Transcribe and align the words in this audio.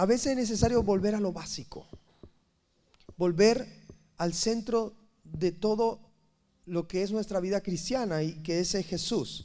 a 0.00 0.06
veces 0.06 0.28
es 0.28 0.36
necesario 0.38 0.82
volver 0.82 1.14
a 1.14 1.20
lo 1.20 1.30
básico, 1.30 1.86
volver 3.18 3.68
al 4.16 4.32
centro 4.32 4.94
de 5.24 5.52
todo 5.52 6.00
lo 6.64 6.88
que 6.88 7.02
es 7.02 7.10
nuestra 7.10 7.38
vida 7.38 7.60
cristiana 7.60 8.22
y 8.22 8.42
que 8.42 8.60
es 8.60 8.72
Jesús. 8.86 9.44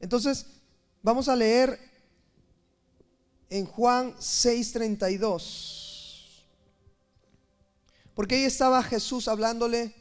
Entonces, 0.00 0.46
vamos 1.00 1.28
a 1.28 1.36
leer 1.36 1.78
en 3.48 3.66
Juan 3.66 4.16
6:32. 4.18 6.42
Porque 8.14 8.34
ahí 8.34 8.42
estaba 8.42 8.82
Jesús 8.82 9.28
hablándole 9.28 9.94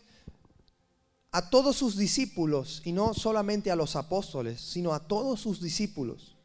a 1.29 1.51
todos 1.51 1.75
sus 1.75 1.97
discípulos, 1.97 2.81
y 2.83 2.93
no 2.93 3.13
solamente 3.13 3.69
a 3.69 3.75
los 3.75 3.95
apóstoles, 3.95 4.59
sino 4.59 4.91
a 4.91 5.07
todos 5.07 5.39
sus 5.39 5.61
discípulos. 5.61 6.35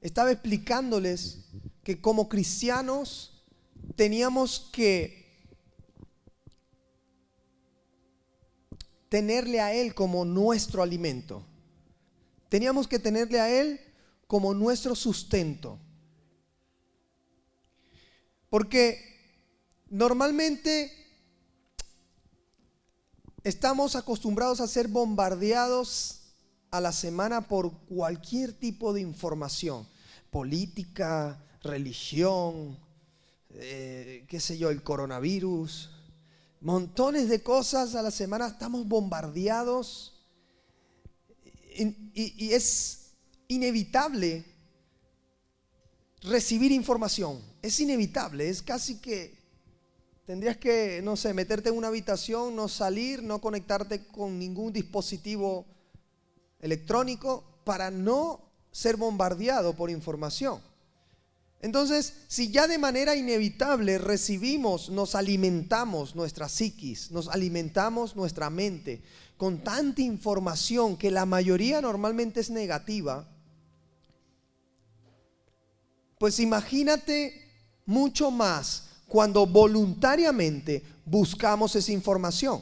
Estaba 0.00 0.32
explicándoles 0.32 1.44
que 1.84 2.00
como 2.00 2.28
cristianos 2.28 3.44
teníamos 3.94 4.70
que 4.72 5.22
tenerle 9.08 9.60
a 9.60 9.72
Él 9.72 9.94
como 9.94 10.24
nuestro 10.24 10.82
alimento. 10.82 11.46
Teníamos 12.48 12.88
que 12.88 12.98
tenerle 12.98 13.38
a 13.38 13.48
Él 13.48 13.80
como 14.26 14.54
nuestro 14.54 14.96
sustento. 14.96 15.78
Porque 18.48 19.00
normalmente 19.90 21.04
Estamos 23.44 23.94
acostumbrados 23.94 24.62
a 24.62 24.66
ser 24.66 24.88
bombardeados 24.88 26.22
a 26.70 26.80
la 26.80 26.92
semana 26.92 27.46
por 27.46 27.78
cualquier 27.84 28.54
tipo 28.54 28.94
de 28.94 29.02
información, 29.02 29.86
política, 30.30 31.38
religión, 31.64 32.78
eh, 33.50 34.24
qué 34.28 34.40
sé 34.40 34.56
yo, 34.56 34.70
el 34.70 34.82
coronavirus, 34.82 35.90
montones 36.60 37.28
de 37.28 37.42
cosas 37.42 37.94
a 37.94 38.02
la 38.02 38.10
semana 38.10 38.46
estamos 38.46 38.86
bombardeados. 38.86 40.12
Y 41.76 42.52
es 42.52 43.14
inevitable 43.48 44.44
recibir 46.22 46.70
información, 46.70 47.42
es 47.60 47.80
inevitable, 47.80 48.48
es 48.48 48.62
casi 48.62 49.00
que 49.00 49.44
Tendrías 50.26 50.56
que, 50.56 51.02
no 51.02 51.16
sé, 51.16 51.34
meterte 51.34 51.68
en 51.68 51.76
una 51.76 51.88
habitación, 51.88 52.56
no 52.56 52.68
salir, 52.68 53.22
no 53.22 53.42
conectarte 53.42 54.06
con 54.06 54.38
ningún 54.38 54.72
dispositivo 54.72 55.66
electrónico 56.60 57.44
para 57.64 57.90
no 57.90 58.40
ser 58.72 58.96
bombardeado 58.96 59.74
por 59.74 59.90
información. 59.90 60.62
Entonces, 61.64 62.12
si 62.28 62.50
ya 62.50 62.68
de 62.68 62.76
manera 62.76 63.16
inevitable 63.16 63.96
recibimos, 63.96 64.90
nos 64.90 65.14
alimentamos 65.14 66.14
nuestra 66.14 66.46
psiquis, 66.46 67.10
nos 67.10 67.28
alimentamos 67.28 68.14
nuestra 68.16 68.50
mente 68.50 69.00
con 69.38 69.64
tanta 69.64 70.02
información 70.02 70.98
que 70.98 71.10
la 71.10 71.24
mayoría 71.24 71.80
normalmente 71.80 72.40
es 72.40 72.50
negativa, 72.50 73.26
pues 76.18 76.38
imagínate 76.38 77.32
mucho 77.86 78.30
más 78.30 78.90
cuando 79.08 79.46
voluntariamente 79.46 80.82
buscamos 81.06 81.74
esa 81.76 81.92
información. 81.92 82.60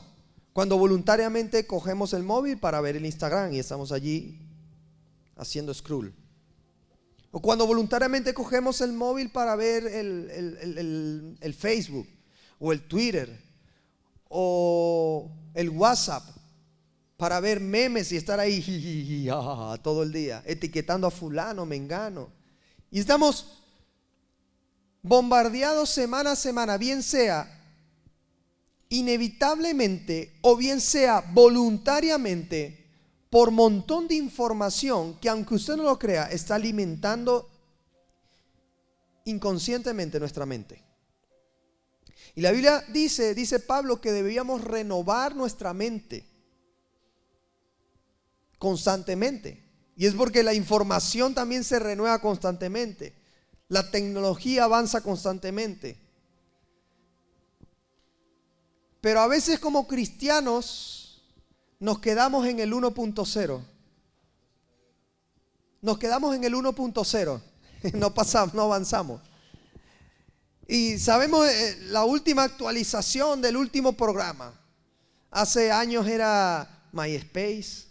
Cuando 0.52 0.78
voluntariamente 0.78 1.66
cogemos 1.66 2.12
el 2.12 2.22
móvil 2.22 2.56
para 2.56 2.80
ver 2.80 2.94
el 2.94 3.04
Instagram 3.04 3.52
y 3.52 3.58
estamos 3.58 3.90
allí 3.90 4.38
haciendo 5.34 5.74
scroll. 5.74 6.21
O 7.32 7.40
cuando 7.40 7.66
voluntariamente 7.66 8.32
cogemos 8.32 8.80
el 8.82 8.92
móvil 8.92 9.30
para 9.30 9.56
ver 9.56 9.86
el, 9.86 11.56
Facebook 11.58 12.06
o 12.60 12.72
el 12.72 12.86
Twitter 12.86 13.42
o 14.28 15.32
el 15.54 15.70
WhatsApp 15.70 16.22
para 17.16 17.40
ver 17.40 17.58
memes 17.58 18.12
y 18.12 18.16
estar 18.16 18.38
ahí 18.38 19.26
todo 19.82 20.04
el 20.04 20.12
día, 20.12 20.42
etiquetando 20.46 21.08
a 21.08 21.10
fulano, 21.10 21.66
mengano. 21.66 22.30
Y 22.90 23.00
estamos 23.00 23.62
bombardeados 25.02 25.88
semana 25.88 26.32
a 26.32 26.36
semana, 26.36 26.76
bien 26.76 27.02
sea 27.02 27.58
inevitablemente 28.92 30.38
o 30.42 30.54
bien 30.54 30.80
sea 30.80 31.24
voluntariamente, 31.32 32.81
por 33.32 33.50
montón 33.50 34.08
de 34.08 34.14
información 34.14 35.18
que 35.18 35.30
aunque 35.30 35.54
usted 35.54 35.76
no 35.76 35.84
lo 35.84 35.98
crea, 35.98 36.26
está 36.26 36.56
alimentando 36.56 37.48
inconscientemente 39.24 40.20
nuestra 40.20 40.44
mente. 40.44 40.84
Y 42.34 42.42
la 42.42 42.50
Biblia 42.50 42.84
dice, 42.92 43.34
dice 43.34 43.58
Pablo, 43.58 44.02
que 44.02 44.12
debíamos 44.12 44.62
renovar 44.62 45.34
nuestra 45.34 45.72
mente 45.72 46.26
constantemente. 48.58 49.64
Y 49.96 50.04
es 50.04 50.12
porque 50.12 50.42
la 50.42 50.52
información 50.52 51.34
también 51.34 51.64
se 51.64 51.78
renueva 51.78 52.20
constantemente. 52.20 53.14
La 53.68 53.90
tecnología 53.90 54.64
avanza 54.64 55.00
constantemente. 55.00 55.98
Pero 59.00 59.20
a 59.20 59.26
veces 59.26 59.58
como 59.58 59.88
cristianos 59.88 61.01
nos 61.82 61.98
quedamos 61.98 62.46
en 62.46 62.60
el 62.60 62.72
1.0. 62.72 63.60
Nos 65.82 65.98
quedamos 65.98 66.34
en 66.34 66.44
el 66.44 66.54
1.0. 66.54 67.42
No 67.94 68.14
pasamos, 68.14 68.54
no 68.54 68.62
avanzamos. 68.62 69.20
Y 70.68 70.98
sabemos 71.00 71.48
eh, 71.48 71.78
la 71.86 72.04
última 72.04 72.44
actualización 72.44 73.42
del 73.42 73.56
último 73.56 73.94
programa. 73.94 74.54
Hace 75.32 75.72
años 75.72 76.06
era 76.06 76.86
MySpace. 76.92 77.88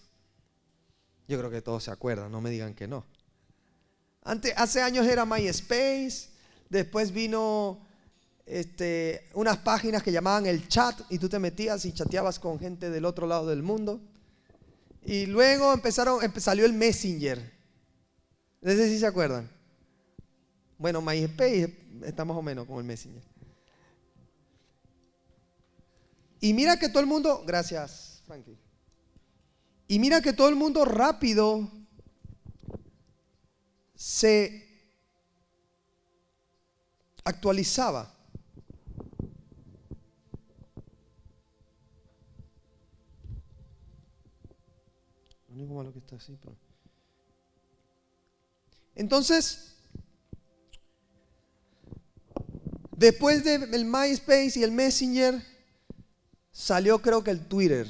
Yo 1.28 1.38
creo 1.38 1.52
que 1.52 1.62
todos 1.62 1.84
se 1.84 1.91
acuerdan, 1.91 2.31
no 2.31 2.40
me 2.40 2.50
digan 2.50 2.73
que 2.73 2.88
no 2.88 3.06
hace 4.56 4.81
años 4.81 5.08
era 5.08 5.25
MySpace, 5.25 6.29
después 6.69 7.12
vino 7.12 7.79
este, 8.46 9.29
unas 9.34 9.57
páginas 9.57 10.03
que 10.03 10.12
llamaban 10.12 10.46
el 10.46 10.68
chat 10.68 11.00
y 11.09 11.18
tú 11.18 11.29
te 11.29 11.40
metías 11.40 11.85
y 11.85 11.94
chateabas 11.94 12.40
con 12.40 12.59
gente 12.59 12.90
del 12.90 13.06
otro 13.06 13.28
lado 13.28 13.47
del 13.47 13.63
mundo. 13.63 14.02
Y 15.03 15.25
luego 15.25 15.74
empezaron, 15.74 16.19
salió 16.40 16.66
el 16.66 16.74
Messenger. 16.74 17.52
No 18.62 18.72
sé 18.72 18.90
si 18.90 19.00
se 19.00 19.07
acuerdan. 19.07 19.50
Bueno, 20.78 21.02
MySpace 21.02 21.78
está 22.03 22.25
más 22.25 22.38
o 22.38 22.41
menos 22.41 22.66
como 22.66 22.79
el 22.79 22.85
Messenger. 22.85 23.24
Y 26.40 26.53
mira 26.53 26.78
que 26.78 26.90
todo 26.90 27.00
el 27.00 27.08
mundo, 27.08 27.44
gracias, 27.46 28.23
Frankie. 28.25 28.58
Y 29.88 30.00
mira 30.00 30.22
que 30.22 30.34
todo 30.34 30.50
el 30.50 30.56
mundo 30.56 30.85
rápido 30.85 31.69
se 33.96 34.68
actualizaba. 37.23 38.12
Que 45.91 45.99
está 45.99 46.15
así. 46.15 46.37
Entonces, 48.95 49.73
después 52.95 53.43
del 53.43 53.85
MySpace 53.85 54.59
y 54.59 54.63
el 54.63 54.71
Messenger, 54.71 55.43
salió 56.51 57.01
creo 57.01 57.23
que 57.23 57.31
el 57.31 57.45
Twitter. 57.47 57.87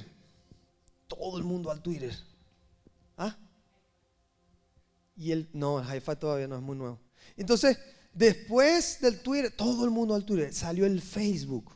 Todo 1.08 1.38
el 1.38 1.44
mundo 1.44 1.70
al 1.70 1.82
Twitter. 1.82 2.16
¿Ah? 3.18 3.38
Y 5.18 5.32
el, 5.32 5.50
no, 5.54 5.80
el 5.80 5.86
hi-fi 5.86 6.16
todavía 6.16 6.48
no 6.48 6.56
es 6.56 6.62
muy 6.62 6.78
nuevo. 6.78 7.00
Entonces, 7.36 7.78
después 8.14 9.00
del 9.02 9.20
Twitter, 9.22 9.52
todo 9.56 9.84
el 9.84 9.92
mundo 9.92 10.16
al 10.16 10.26
Twitter, 10.26 10.54
salió 10.54 10.86
el 10.86 11.02
Facebook. 11.02 11.76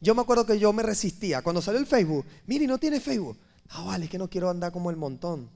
Yo 0.00 0.14
me 0.14 0.20
acuerdo 0.22 0.46
que 0.46 0.58
yo 0.58 0.72
me 0.72 0.82
resistía. 0.82 1.42
Cuando 1.42 1.62
salió 1.62 1.80
el 1.80 1.86
Facebook, 1.86 2.24
mire, 2.46 2.66
no 2.66 2.78
tiene 2.78 3.00
Facebook. 3.00 3.38
Ah, 3.68 3.84
vale, 3.84 4.04
es 4.04 4.10
que 4.10 4.18
no 4.18 4.30
quiero 4.30 4.50
andar 4.50 4.72
como 4.72 4.90
el 4.90 4.96
montón. 4.96 5.50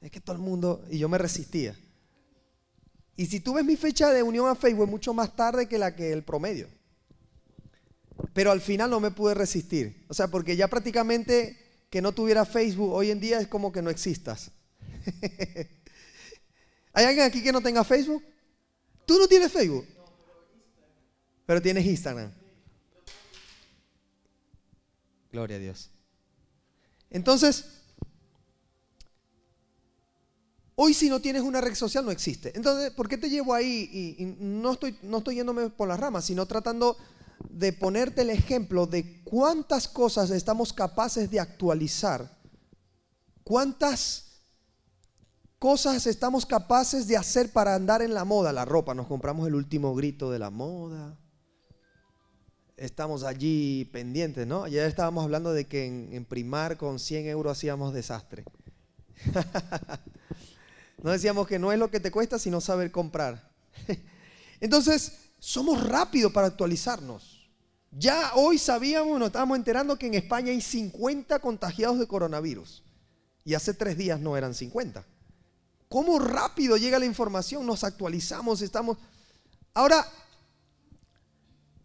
Es 0.00 0.10
que 0.10 0.20
todo 0.20 0.34
el 0.34 0.42
mundo, 0.42 0.84
y 0.90 0.98
yo 0.98 1.08
me 1.08 1.18
resistía. 1.18 1.76
Y 3.16 3.26
si 3.26 3.40
tú 3.40 3.54
ves 3.54 3.64
mi 3.64 3.76
fecha 3.76 4.10
de 4.10 4.22
unión 4.22 4.48
a 4.48 4.54
Facebook, 4.54 4.84
es 4.84 4.90
mucho 4.90 5.14
más 5.14 5.36
tarde 5.36 5.68
que 5.68 5.78
la 5.78 5.94
que 5.94 6.12
el 6.12 6.24
promedio. 6.24 6.68
Pero 8.32 8.50
al 8.50 8.60
final 8.60 8.90
no 8.90 9.00
me 9.00 9.10
pude 9.10 9.34
resistir. 9.34 10.04
O 10.08 10.14
sea, 10.14 10.28
porque 10.28 10.56
ya 10.56 10.68
prácticamente 10.68 11.58
que 11.90 12.00
no 12.00 12.12
tuviera 12.12 12.44
Facebook 12.44 12.92
hoy 12.92 13.10
en 13.10 13.20
día 13.20 13.38
es 13.40 13.48
como 13.48 13.70
que 13.70 13.82
no 13.82 13.90
existas. 13.90 14.50
¿Hay 16.94 17.04
alguien 17.04 17.26
aquí 17.26 17.42
que 17.42 17.52
no 17.52 17.60
tenga 17.60 17.84
Facebook? 17.84 18.24
¿Tú 19.06 19.18
no 19.18 19.28
tienes 19.28 19.52
Facebook? 19.52 19.86
Pero 21.46 21.60
tienes 21.60 21.84
Instagram. 21.84 22.32
Gloria 25.30 25.56
a 25.56 25.60
Dios. 25.60 25.90
Entonces, 27.12 27.66
Hoy 30.74 30.94
si 30.94 31.08
no 31.10 31.20
tienes 31.20 31.42
una 31.42 31.60
red 31.60 31.74
social 31.74 32.04
no 32.04 32.10
existe. 32.10 32.52
Entonces, 32.56 32.90
¿por 32.90 33.06
qué 33.06 33.18
te 33.18 33.28
llevo 33.28 33.54
ahí? 33.54 34.16
Y, 34.18 34.24
no, 34.40 34.72
estoy, 34.72 34.98
no 35.02 35.18
estoy 35.18 35.36
yéndome 35.36 35.68
por 35.70 35.86
las 35.86 36.00
ramas, 36.00 36.24
sino 36.24 36.46
tratando 36.46 36.96
de 37.50 37.72
ponerte 37.72 38.22
el 38.22 38.30
ejemplo 38.30 38.86
de 38.86 39.22
cuántas 39.22 39.86
cosas 39.86 40.30
estamos 40.30 40.72
capaces 40.72 41.30
de 41.30 41.40
actualizar, 41.40 42.38
cuántas 43.44 44.40
cosas 45.58 46.06
estamos 46.06 46.46
capaces 46.46 47.06
de 47.06 47.16
hacer 47.16 47.52
para 47.52 47.74
andar 47.74 48.00
en 48.02 48.14
la 48.14 48.24
moda, 48.24 48.52
la 48.52 48.64
ropa, 48.64 48.94
nos 48.94 49.06
compramos 49.06 49.46
el 49.46 49.54
último 49.54 49.94
grito 49.94 50.30
de 50.30 50.38
la 50.38 50.50
moda, 50.50 51.16
estamos 52.76 53.22
allí 53.22 53.84
pendientes, 53.92 54.46
¿no? 54.46 54.64
Ayer 54.64 54.86
estábamos 54.86 55.24
hablando 55.24 55.52
de 55.52 55.66
que 55.66 55.86
en, 55.86 56.24
primar 56.24 56.76
con 56.76 56.98
100 56.98 57.26
euros 57.26 57.58
hacíamos 57.58 57.92
desastre. 57.92 58.44
no 61.02 61.10
decíamos 61.10 61.46
que 61.46 61.58
no 61.58 61.72
es 61.72 61.78
lo 61.78 61.90
que 61.90 62.00
te 62.00 62.10
cuesta, 62.10 62.38
sino 62.38 62.60
saber 62.60 62.90
comprar. 62.90 63.50
Entonces, 64.60 65.18
somos 65.38 65.86
rápidos 65.86 66.32
para 66.32 66.48
actualizarnos. 66.48 67.50
Ya 67.90 68.32
hoy 68.34 68.58
sabíamos, 68.58 69.18
nos 69.18 69.26
estábamos 69.26 69.58
enterando 69.58 69.98
que 69.98 70.06
en 70.06 70.14
España 70.14 70.50
hay 70.50 70.60
50 70.60 71.38
contagiados 71.40 71.98
de 71.98 72.06
coronavirus. 72.06 72.82
Y 73.44 73.54
hace 73.54 73.74
tres 73.74 73.98
días 73.98 74.20
no 74.20 74.36
eran 74.36 74.54
50. 74.54 75.04
¿Cómo 75.88 76.18
rápido 76.18 76.76
llega 76.78 76.98
la 76.98 77.04
información? 77.04 77.66
Nos 77.66 77.84
actualizamos, 77.84 78.62
estamos... 78.62 78.96
Ahora, 79.74 80.06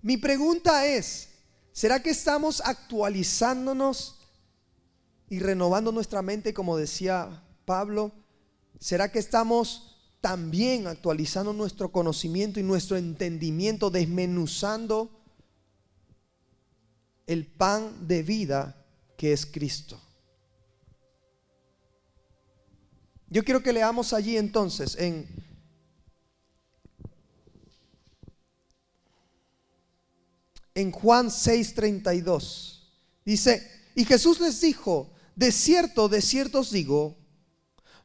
mi 0.07 0.15
pregunta 0.15 0.85
es, 0.85 1.27
¿será 1.73 2.01
que 2.01 2.11
estamos 2.11 2.61
actualizándonos 2.63 4.21
y 5.29 5.39
renovando 5.39 5.91
nuestra 5.91 6.21
mente, 6.21 6.53
como 6.53 6.77
decía 6.77 7.43
Pablo? 7.65 8.13
¿Será 8.79 9.11
que 9.11 9.19
estamos 9.19 10.15
también 10.21 10.87
actualizando 10.87 11.51
nuestro 11.51 11.91
conocimiento 11.91 12.57
y 12.57 12.63
nuestro 12.63 12.95
entendimiento, 12.95 13.89
desmenuzando 13.89 15.11
el 17.25 17.45
pan 17.45 18.07
de 18.07 18.23
vida 18.23 18.85
que 19.17 19.33
es 19.33 19.45
Cristo? 19.45 19.99
Yo 23.29 23.43
quiero 23.43 23.61
que 23.61 23.73
leamos 23.73 24.13
allí 24.13 24.37
entonces 24.37 24.95
en 24.95 25.27
en 30.77 30.91
Juan 30.91 31.31
6:32. 31.31 32.83
Dice, 33.25 33.67
y 33.95 34.05
Jesús 34.05 34.39
les 34.39 34.61
dijo, 34.61 35.09
de 35.35 35.51
cierto, 35.51 36.07
de 36.07 36.21
cierto 36.21 36.59
os 36.59 36.69
digo, 36.69 37.17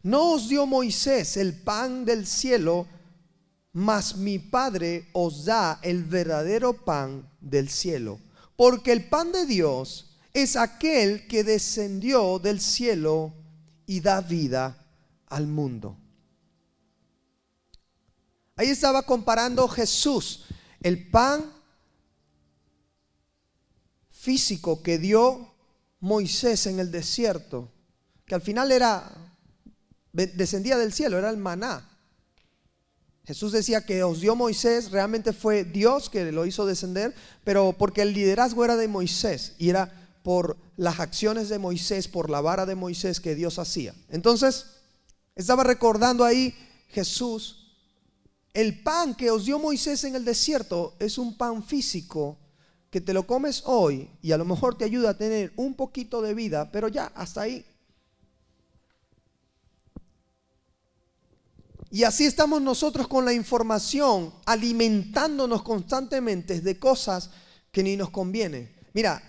no 0.03 0.33
os 0.33 0.49
dio 0.49 0.65
Moisés 0.65 1.37
el 1.37 1.53
pan 1.53 2.07
del 2.07 2.27
cielo, 2.27 2.87
mas 3.75 4.17
mi 4.17 4.39
Padre 4.39 5.11
os 5.13 5.45
da 5.45 5.81
el 5.83 6.03
verdadero 6.05 6.73
pan 6.73 7.29
del 7.43 7.69
cielo. 7.69 8.19
Porque 8.57 8.93
el 8.93 9.07
pan 9.07 9.33
de 9.33 9.45
Dios 9.45 10.17
es 10.33 10.57
aquel 10.57 11.27
que 11.27 11.45
descendió 11.45 12.39
del 12.39 12.59
cielo 12.59 13.35
y 13.85 14.01
da 14.01 14.23
vida 14.23 14.83
al 15.27 15.47
mundo. 15.47 15.99
Ahí 18.57 18.69
estaba 18.69 19.03
comparando 19.03 19.69
Jesús 19.69 20.47
el 20.81 21.11
pan 21.11 21.62
físico 24.23 24.85
que 24.85 24.99
dio 24.99 25.53
Moisés 25.99 26.67
en 26.67 26.79
el 26.79 26.93
desierto, 26.93 27.69
que 28.25 28.37
al 28.37 28.41
final 28.41 28.71
era, 28.71 29.11
descendía 30.13 30.79
del 30.79 30.93
cielo, 30.93 31.19
era 31.19 31.29
el 31.29 31.39
maná. 31.39 31.89
Jesús 33.25 33.51
decía 33.51 33.85
que 33.85 34.05
os 34.05 34.21
dio 34.21 34.37
Moisés, 34.37 34.93
realmente 34.93 35.33
fue 35.33 35.65
Dios 35.65 36.09
que 36.09 36.31
lo 36.31 36.47
hizo 36.47 36.67
descender, 36.67 37.13
pero 37.43 37.75
porque 37.77 38.03
el 38.03 38.15
liderazgo 38.15 38.65
era 38.65 38.77
de 38.77 38.87
Moisés 38.87 39.55
y 39.59 39.71
era 39.71 39.93
por 40.23 40.57
las 40.77 41.01
acciones 41.01 41.49
de 41.49 41.59
Moisés, 41.59 42.07
por 42.07 42.31
la 42.31 42.41
vara 42.41 42.65
de 42.65 42.77
Moisés 42.77 43.19
que 43.19 43.35
Dios 43.35 43.59
hacía. 43.59 43.93
Entonces, 44.09 44.67
estaba 45.35 45.65
recordando 45.65 46.25
ahí 46.25 46.55
Jesús, 46.91 47.75
el 48.55 48.85
pan 48.85 49.17
que 49.17 49.33
os 49.33 49.47
dio 49.47 49.59
Moisés 49.59 50.05
en 50.05 50.15
el 50.15 50.25
desierto 50.25 50.95
es 51.01 51.19
un 51.19 51.37
pan 51.37 51.65
físico 51.65 52.39
que 52.93 53.01
te 53.01 53.15
lo 53.15 53.27
comes 53.27 53.63
hoy 53.65 54.11
y 54.21 54.33
a 54.33 54.37
lo 54.37 54.45
mejor 54.45 54.77
te 54.77 54.85
ayuda 54.85 55.11
a 55.11 55.17
tener 55.17 55.51
un 55.57 55.73
poquito 55.73 56.21
de 56.21 56.35
vida, 56.35 56.71
pero 56.71 56.89
ya, 56.89 57.07
hasta 57.15 57.41
ahí. 57.41 57.65
Y 61.91 62.05
así 62.05 62.27
estamos 62.27 62.61
nosotros 62.61 63.09
con 63.09 63.25
la 63.25 63.33
información, 63.33 64.35
alimentándonos 64.45 65.63
constantemente 65.63 66.61
de 66.61 66.79
cosas 66.79 67.31
que 67.71 67.83
ni 67.83 67.97
nos 67.97 68.11
convienen. 68.11 68.71
Mira, 68.93 69.23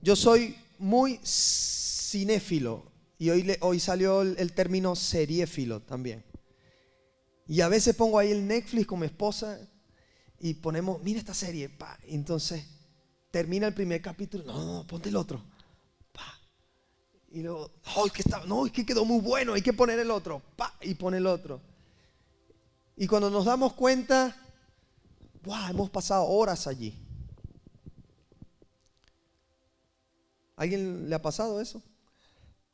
yo 0.00 0.16
soy 0.16 0.56
muy 0.78 1.20
cinéfilo 1.22 2.90
y 3.18 3.28
hoy, 3.28 3.54
hoy 3.60 3.80
salió 3.80 4.22
el, 4.22 4.34
el, 4.38 4.54
término 4.54 4.96
seriéfilo 4.96 5.80
también. 5.80 6.24
Y 7.46 7.60
a 7.60 7.68
veces 7.68 7.94
pongo 7.94 8.18
ahí 8.18 8.30
el 8.30 8.46
Netflix 8.46 8.86
con 8.86 9.00
mi 9.00 9.06
esposa 9.06 9.58
y 10.40 10.54
ponemos, 10.54 11.02
mira 11.02 11.18
esta 11.18 11.34
serie, 11.34 11.68
pa. 11.68 11.98
entonces 12.06 12.73
termina 13.34 13.66
el 13.66 13.74
primer 13.74 14.00
capítulo, 14.00 14.44
no, 14.44 14.64
no, 14.64 14.86
ponte 14.86 15.08
el 15.08 15.16
otro. 15.16 15.42
Y 17.32 17.42
luego, 17.42 17.68
oh, 17.96 18.04
que 18.04 18.22
está, 18.22 18.46
no, 18.46 18.64
es 18.64 18.70
que 18.70 18.86
quedó 18.86 19.04
muy 19.04 19.20
bueno, 19.20 19.54
hay 19.54 19.60
que 19.60 19.72
poner 19.72 19.98
el 19.98 20.12
otro. 20.12 20.40
Pa, 20.54 20.72
y 20.82 20.94
pone 20.94 21.16
el 21.16 21.26
otro. 21.26 21.60
Y 22.96 23.08
cuando 23.08 23.30
nos 23.30 23.44
damos 23.44 23.72
cuenta, 23.72 24.36
wow, 25.42 25.68
hemos 25.68 25.90
pasado 25.90 26.26
horas 26.26 26.68
allí. 26.68 26.96
¿Alguien 30.54 31.10
le 31.10 31.14
ha 31.16 31.20
pasado 31.20 31.60
eso? 31.60 31.82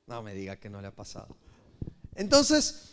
No 0.07 0.23
me 0.23 0.35
diga 0.35 0.57
que 0.57 0.69
no 0.69 0.83
le 0.83 0.89
ha 0.89 0.95
pasado. 0.95 1.35
Entonces, 2.15 2.90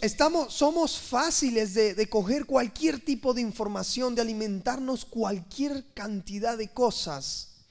estamos, 0.00 0.52
somos 0.52 0.98
fáciles 0.98 1.74
de, 1.74 1.94
de, 1.94 2.08
coger 2.08 2.46
cualquier 2.46 2.98
tipo 3.00 3.32
de 3.32 3.40
información, 3.40 4.14
de 4.14 4.22
alimentarnos 4.22 5.04
cualquier 5.04 5.92
cantidad 5.94 6.58
de 6.58 6.72
cosas, 6.72 7.66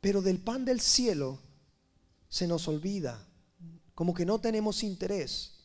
pero 0.00 0.22
del 0.22 0.38
pan 0.38 0.64
del 0.64 0.80
cielo 0.80 1.38
se 2.28 2.46
nos 2.46 2.66
olvida, 2.66 3.26
como 3.94 4.14
que 4.14 4.24
no 4.24 4.40
tenemos 4.40 4.82
interés. 4.82 5.60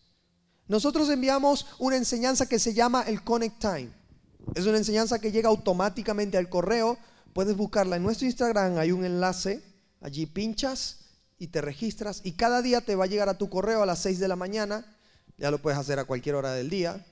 Nosotros 0.67 1.09
enviamos 1.09 1.67
una 1.79 1.95
enseñanza 1.95 2.47
que 2.47 2.59
se 2.59 2.73
llama 2.73 3.03
el 3.03 3.23
Connect 3.23 3.59
Time. 3.59 3.91
Es 4.55 4.65
una 4.65 4.77
enseñanza 4.77 5.19
que 5.19 5.31
llega 5.31 5.47
automáticamente 5.47 6.37
al 6.37 6.49
correo. 6.49 6.97
Puedes 7.33 7.55
buscarla 7.55 7.95
en 7.95 8.03
nuestro 8.03 8.25
Instagram, 8.25 8.77
hay 8.77 8.91
un 8.91 9.05
enlace, 9.05 9.63
allí 10.01 10.25
pinchas 10.25 10.99
y 11.37 11.47
te 11.47 11.61
registras 11.61 12.21
y 12.23 12.33
cada 12.33 12.61
día 12.61 12.81
te 12.81 12.95
va 12.95 13.05
a 13.05 13.07
llegar 13.07 13.29
a 13.29 13.37
tu 13.37 13.49
correo 13.49 13.83
a 13.83 13.85
las 13.85 13.99
6 13.99 14.19
de 14.19 14.27
la 14.27 14.35
mañana 14.35 14.85
ya 15.37 15.51
lo 15.51 15.61
puedes 15.61 15.79
hacer 15.79 15.99
a 15.99 16.05
cualquier 16.05 16.35
hora 16.35 16.53
del 16.53 16.69
día. 16.69 17.05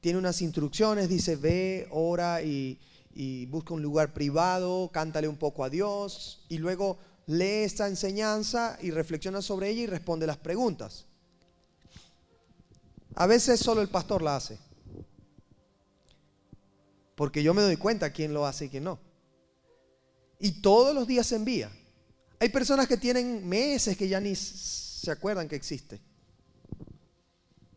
Tiene 0.00 0.18
unas 0.18 0.40
instrucciones, 0.42 1.08
dice 1.08 1.36
ve, 1.36 1.88
ora 1.90 2.42
y, 2.42 2.78
busca 3.50 3.74
un 3.74 3.82
lugar 3.82 4.12
privado, 4.14 4.90
cántale 4.92 5.28
un 5.28 5.36
poco 5.36 5.64
a 5.64 5.70
Dios 5.70 6.44
y 6.48 6.58
luego 6.58 6.98
lee 7.26 7.64
esta 7.64 7.86
enseñanza 7.86 8.78
y 8.80 8.90
reflexiona 8.90 9.42
sobre 9.42 9.68
ella 9.68 9.82
y 9.82 9.86
responde 9.86 10.26
las 10.26 10.38
preguntas. 10.38 11.06
A 13.14 13.26
veces 13.26 13.60
solo 13.60 13.82
el 13.82 13.88
pastor 13.88 14.22
la 14.22 14.36
hace. 14.36 14.58
Porque 17.14 17.42
yo 17.42 17.52
me 17.52 17.60
doy 17.60 17.76
cuenta 17.76 18.12
quién 18.12 18.32
lo 18.32 18.46
hace 18.46 18.66
y 18.66 18.68
quién 18.70 18.84
no. 18.84 18.98
Y 20.38 20.62
todos 20.62 20.94
los 20.94 21.06
días 21.06 21.26
se 21.26 21.36
envía. 21.36 21.70
Hay 22.38 22.48
personas 22.48 22.88
que 22.88 22.96
tienen 22.96 23.46
meses 23.46 23.96
que 23.98 24.08
ya 24.08 24.18
ni 24.18 24.34
se 24.34 25.10
acuerdan 25.10 25.46
que 25.46 25.56
existe. 25.56 26.00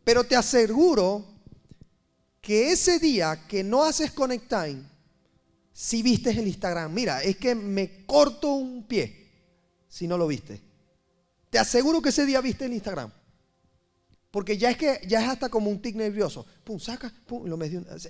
Pero 0.04 0.24
te 0.24 0.36
aseguro 0.36 1.24
que 2.40 2.70
ese 2.72 2.98
día 2.98 3.46
que 3.48 3.64
no 3.64 3.82
haces 3.82 4.12
Connect 4.12 4.48
Time, 4.48 4.82
si 5.72 6.02
viste 6.02 6.30
el 6.30 6.46
Instagram, 6.46 6.92
mira, 6.92 7.22
es 7.22 7.36
que 7.36 7.54
me 7.54 8.04
corto 8.04 8.52
un 8.52 8.86
pie 8.86 9.32
si 9.88 10.06
no 10.06 10.18
lo 10.18 10.26
viste. 10.26 10.60
Te 11.50 11.58
aseguro 11.58 12.02
que 12.02 12.10
ese 12.10 12.26
día 12.26 12.40
viste 12.40 12.66
el 12.66 12.74
Instagram. 12.74 13.10
Porque 14.30 14.58
ya 14.58 14.70
es 14.70 14.76
que 14.76 15.00
ya 15.06 15.22
es 15.22 15.28
hasta 15.28 15.48
como 15.48 15.70
un 15.70 15.80
tic 15.80 15.94
nervioso. 15.94 16.44
Pum, 16.64 16.78
saca, 16.78 17.12
pum, 17.26 17.46
lo 17.46 17.56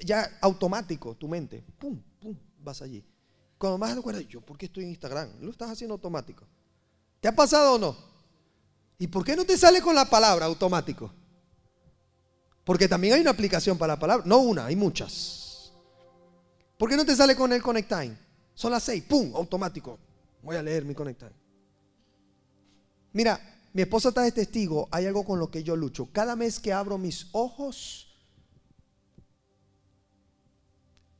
ya 0.04 0.38
automático 0.40 1.14
tu 1.14 1.28
mente. 1.28 1.62
Pum, 1.78 2.00
pum, 2.18 2.34
vas 2.58 2.80
allí. 2.82 3.04
Cuando 3.58 3.78
más 3.78 3.92
te 3.92 3.98
acuerdas, 3.98 4.26
yo, 4.26 4.40
¿por 4.40 4.58
qué 4.58 4.66
estoy 4.66 4.84
en 4.84 4.90
Instagram? 4.90 5.28
Lo 5.40 5.50
estás 5.50 5.70
haciendo 5.70 5.94
automático. 5.94 6.46
¿Te 7.20 7.28
ha 7.28 7.36
pasado 7.36 7.74
o 7.74 7.78
no? 7.78 7.96
¿Y 8.98 9.06
por 9.06 9.24
qué 9.24 9.36
no 9.36 9.44
te 9.44 9.56
sale 9.56 9.80
con 9.80 9.94
la 9.94 10.08
palabra 10.08 10.46
automático? 10.46 11.12
Porque 12.64 12.88
también 12.88 13.14
hay 13.14 13.20
una 13.20 13.30
aplicación 13.30 13.76
para 13.76 13.94
la 13.94 14.00
palabra. 14.00 14.24
No 14.26 14.38
una, 14.38 14.66
hay 14.66 14.76
muchas. 14.76 15.72
¿Por 16.78 16.88
qué 16.88 16.96
no 16.96 17.04
te 17.04 17.14
sale 17.14 17.36
con 17.36 17.52
el 17.52 17.62
Connect 17.62 17.88
Time? 17.88 18.16
Son 18.54 18.72
las 18.72 18.82
seis, 18.82 19.02
¡pum! 19.04 19.34
Automático. 19.34 19.98
Voy 20.42 20.56
a 20.56 20.62
leer 20.62 20.84
mi 20.84 20.94
Connect 20.94 21.18
Time. 21.20 21.32
Mira, 23.12 23.40
mi 23.72 23.82
esposa 23.82 24.08
está 24.10 24.22
de 24.22 24.32
testigo, 24.32 24.88
hay 24.90 25.06
algo 25.06 25.24
con 25.24 25.38
lo 25.38 25.50
que 25.50 25.62
yo 25.62 25.76
lucho. 25.76 26.08
Cada 26.12 26.34
vez 26.34 26.60
que 26.60 26.72
abro 26.72 26.98
mis 26.98 27.28
ojos, 27.32 28.08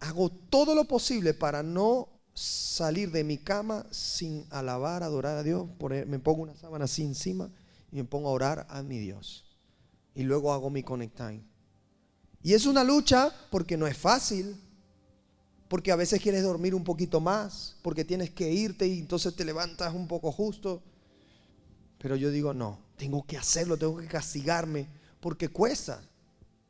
hago 0.01 0.31
todo 0.31 0.75
lo 0.75 0.85
posible 0.85 1.35
para 1.35 1.63
no 1.63 2.09
salir 2.33 3.11
de 3.11 3.25
mi 3.25 3.39
cama 3.39 3.87
sin 3.91 4.47
alabar, 4.51 5.03
adorar 5.03 5.39
a 5.39 5.43
Dios. 5.43 5.69
Me 6.07 6.19
pongo 6.19 6.43
una 6.43 6.55
sábana 6.55 6.87
así 6.87 7.03
encima 7.03 7.51
y 7.93 7.97
me 7.97 8.05
pongo 8.05 8.29
a 8.29 8.33
orar 8.33 8.67
a 8.71 8.83
mi 8.83 8.99
Dios. 8.99 9.44
Y 10.15 10.23
luego 10.23 10.53
hago 10.53 10.71
mi 10.71 10.83
connect 10.83 11.17
time. 11.17 11.45
Y 12.43 12.55
es 12.55 12.67
una 12.67 12.85
lucha 12.85 13.33
porque 13.51 13.77
no 13.77 13.87
es 13.87 13.97
fácil. 13.97 14.57
Porque 15.69 15.91
a 15.91 15.97
veces 15.97 16.21
quieres 16.21 16.43
dormir 16.43 16.75
un 16.75 16.85
poquito 16.85 17.21
más, 17.21 17.77
porque 17.83 18.05
tienes 18.05 18.31
que 18.31 18.53
irte 18.53 18.87
y 18.87 18.99
entonces 18.99 19.35
te 19.35 19.45
levantas 19.45 19.93
un 19.95 20.07
poco 20.07 20.31
justo. 20.31 20.83
Pero 21.99 22.17
yo 22.17 22.31
digo, 22.31 22.53
no, 22.53 22.79
tengo 22.97 23.25
que 23.27 23.39
hacerlo, 23.39 23.77
tengo 23.77 23.97
que 23.97 24.07
castigarme, 24.07 24.87
porque 25.21 25.49
cuesta. 25.49 26.03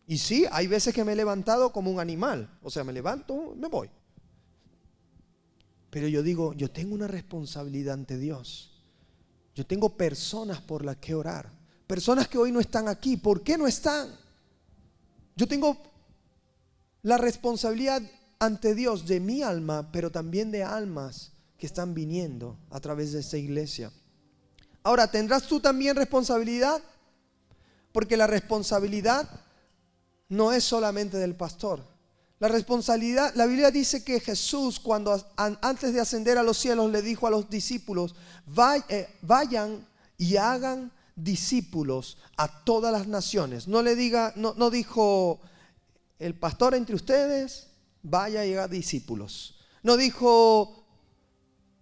Y 0.06 0.18
sí, 0.18 0.46
hay 0.50 0.68
veces 0.68 0.94
que 0.94 1.04
me 1.04 1.12
he 1.12 1.16
levantado 1.16 1.72
como 1.72 1.90
un 1.90 1.98
animal. 1.98 2.48
O 2.62 2.70
sea, 2.70 2.84
me 2.84 2.92
levanto, 2.92 3.54
me 3.56 3.68
voy. 3.68 3.90
Pero 5.90 6.08
yo 6.08 6.22
digo, 6.22 6.52
yo 6.54 6.70
tengo 6.70 6.94
una 6.94 7.08
responsabilidad 7.08 7.94
ante 7.94 8.16
Dios. 8.16 8.82
Yo 9.54 9.66
tengo 9.66 9.96
personas 9.96 10.60
por 10.60 10.84
las 10.84 10.96
que 10.96 11.14
orar. 11.14 11.50
Personas 11.86 12.28
que 12.28 12.38
hoy 12.38 12.50
no 12.50 12.60
están 12.60 12.88
aquí. 12.88 13.16
¿Por 13.16 13.42
qué 13.42 13.58
no 13.58 13.66
están? 13.66 14.08
Yo 15.36 15.46
tengo 15.46 15.76
la 17.02 17.18
responsabilidad 17.18 18.02
ante 18.38 18.74
Dios 18.74 19.06
de 19.06 19.20
mi 19.20 19.42
alma, 19.42 19.90
pero 19.92 20.10
también 20.10 20.50
de 20.50 20.62
almas 20.62 21.32
que 21.58 21.66
están 21.66 21.94
viniendo 21.94 22.58
a 22.70 22.80
través 22.80 23.12
de 23.12 23.20
esta 23.20 23.36
iglesia. 23.36 23.92
Ahora, 24.82 25.10
¿tendrás 25.10 25.44
tú 25.44 25.60
también 25.60 25.96
responsabilidad? 25.96 26.82
Porque 27.92 28.16
la 28.16 28.26
responsabilidad 28.26 29.28
no 30.28 30.52
es 30.52 30.64
solamente 30.64 31.16
del 31.16 31.34
pastor. 31.34 31.80
La 32.38 32.48
responsabilidad, 32.48 33.32
la 33.36 33.46
Biblia 33.46 33.70
dice 33.70 34.04
que 34.04 34.20
Jesús 34.20 34.80
cuando 34.80 35.24
antes 35.36 35.94
de 35.94 36.00
ascender 36.00 36.36
a 36.36 36.42
los 36.42 36.58
cielos 36.58 36.90
le 36.90 37.00
dijo 37.00 37.26
a 37.26 37.30
los 37.30 37.48
discípulos, 37.48 38.14
eh, 38.88 39.08
vayan 39.22 39.86
y 40.18 40.36
hagan 40.36 40.90
discípulos 41.16 42.18
a 42.36 42.64
todas 42.64 42.92
las 42.92 43.06
naciones. 43.06 43.68
No 43.68 43.82
le 43.82 43.96
diga, 43.96 44.32
no, 44.36 44.54
no 44.54 44.70
dijo 44.70 45.40
el 46.18 46.34
pastor 46.34 46.74
entre 46.74 46.94
ustedes, 46.94 47.68
vaya 48.02 48.44
y 48.44 48.52
haga 48.52 48.68
discípulos. 48.68 49.58
No 49.82 49.96
dijo 49.96 50.86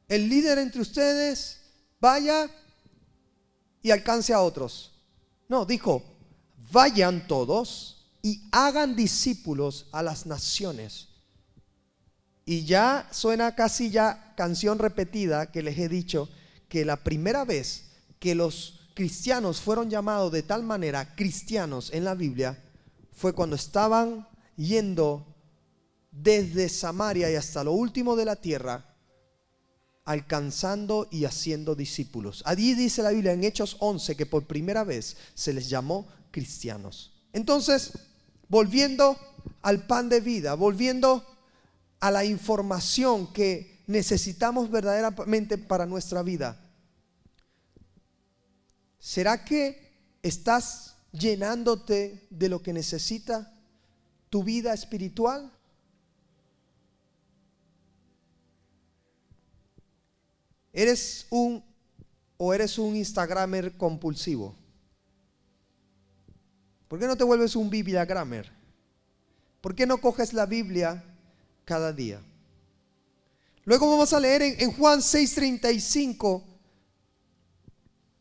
el 0.09 0.29
líder 0.29 0.59
entre 0.59 0.81
ustedes, 0.81 1.61
vaya 2.01 2.51
y 3.83 3.91
alcance 3.91 4.33
a 4.33 4.41
otros. 4.41 4.93
No, 5.49 5.65
dijo, 5.65 6.03
vayan 6.71 7.27
todos 7.27 8.11
y 8.23 8.43
hagan 8.53 8.97
discípulos 8.97 9.87
a 9.93 10.03
las 10.03 10.27
naciones. 10.27 11.09
Y 12.45 12.65
ya 12.65 13.09
suena 13.12 13.55
casi 13.55 13.91
ya 13.91 14.35
canción 14.37 14.79
repetida 14.79 15.53
que 15.53 15.62
les 15.62 15.79
he 15.79 15.89
dicho 15.89 16.29
que 16.69 16.85
la 16.85 16.97
primera 16.97 17.45
vez 17.45 17.91
que 18.19 18.35
los 18.35 18.82
cristianos 18.95 19.61
fueron 19.61 19.91
llamados 19.91 20.33
de 20.33 20.43
tal 20.43 20.63
manera 20.63 21.15
cristianos 21.15 21.91
en 21.93 22.05
la 22.05 22.15
Biblia 22.15 22.63
fue 23.13 23.33
cuando 23.33 23.57
estaban 23.57 24.27
yendo 24.57 25.27
desde 26.11 26.69
Samaria 26.69 27.31
y 27.31 27.37
hasta 27.37 27.65
lo 27.65 27.73
último 27.73 28.17
de 28.17 28.25
la 28.25 28.37
tierra, 28.37 28.97
alcanzando 30.05 31.09
y 31.11 31.25
haciendo 31.25 31.75
discípulos. 31.75 32.43
Allí 32.47 32.75
dice 32.75 33.03
la 33.03 33.11
Biblia 33.11 33.33
en 33.33 33.45
Hechos 33.45 33.77
11 33.81 34.17
que 34.17 34.27
por 34.27 34.47
primera 34.47 34.85
vez 34.85 35.17
se 35.35 35.53
les 35.53 35.69
llamó 35.69 36.07
cristianos. 36.31 37.13
Entonces, 37.33 37.93
volviendo 38.49 39.17
al 39.63 39.87
pan 39.87 40.09
de 40.09 40.21
vida, 40.21 40.55
volviendo 40.55 41.25
a 42.01 42.11
la 42.11 42.25
información 42.25 43.33
que 43.33 43.85
necesitamos 43.87 44.71
verdaderamente 44.71 45.57
para 45.57 45.87
nuestra 45.87 46.23
vida. 46.23 46.62
¿Será 49.03 49.45
que 49.45 49.99
estás 50.23 50.95
llenándote 51.11 52.25
de 52.31 52.49
lo 52.49 52.63
que 52.63 52.73
necesita 52.73 53.53
tu 54.31 54.45
vida 54.45 54.73
espiritual? 54.73 55.51
¿Eres 60.73 61.27
un 61.31 61.65
o 62.37 62.55
eres 62.55 62.79
un 62.79 62.95
Instagramer 62.95 63.77
compulsivo? 63.77 64.55
¿Por 66.87 67.01
qué 67.01 67.09
no 67.09 67.17
te 67.17 67.25
vuelves 67.25 67.57
un 67.57 67.71
Bibliagramer? 67.71 68.53
¿Por 69.61 69.75
qué 69.75 69.85
no 69.85 70.01
coges 70.01 70.33
la 70.33 70.47
Biblia 70.47 71.03
cada 71.65 71.93
día? 71.93 72.21
Luego 73.65 73.91
vamos 73.91 74.13
a 74.13 74.21
leer 74.21 74.43
en, 74.43 74.61
en 74.61 74.71
Juan 74.71 75.01
6:35. 75.01 76.52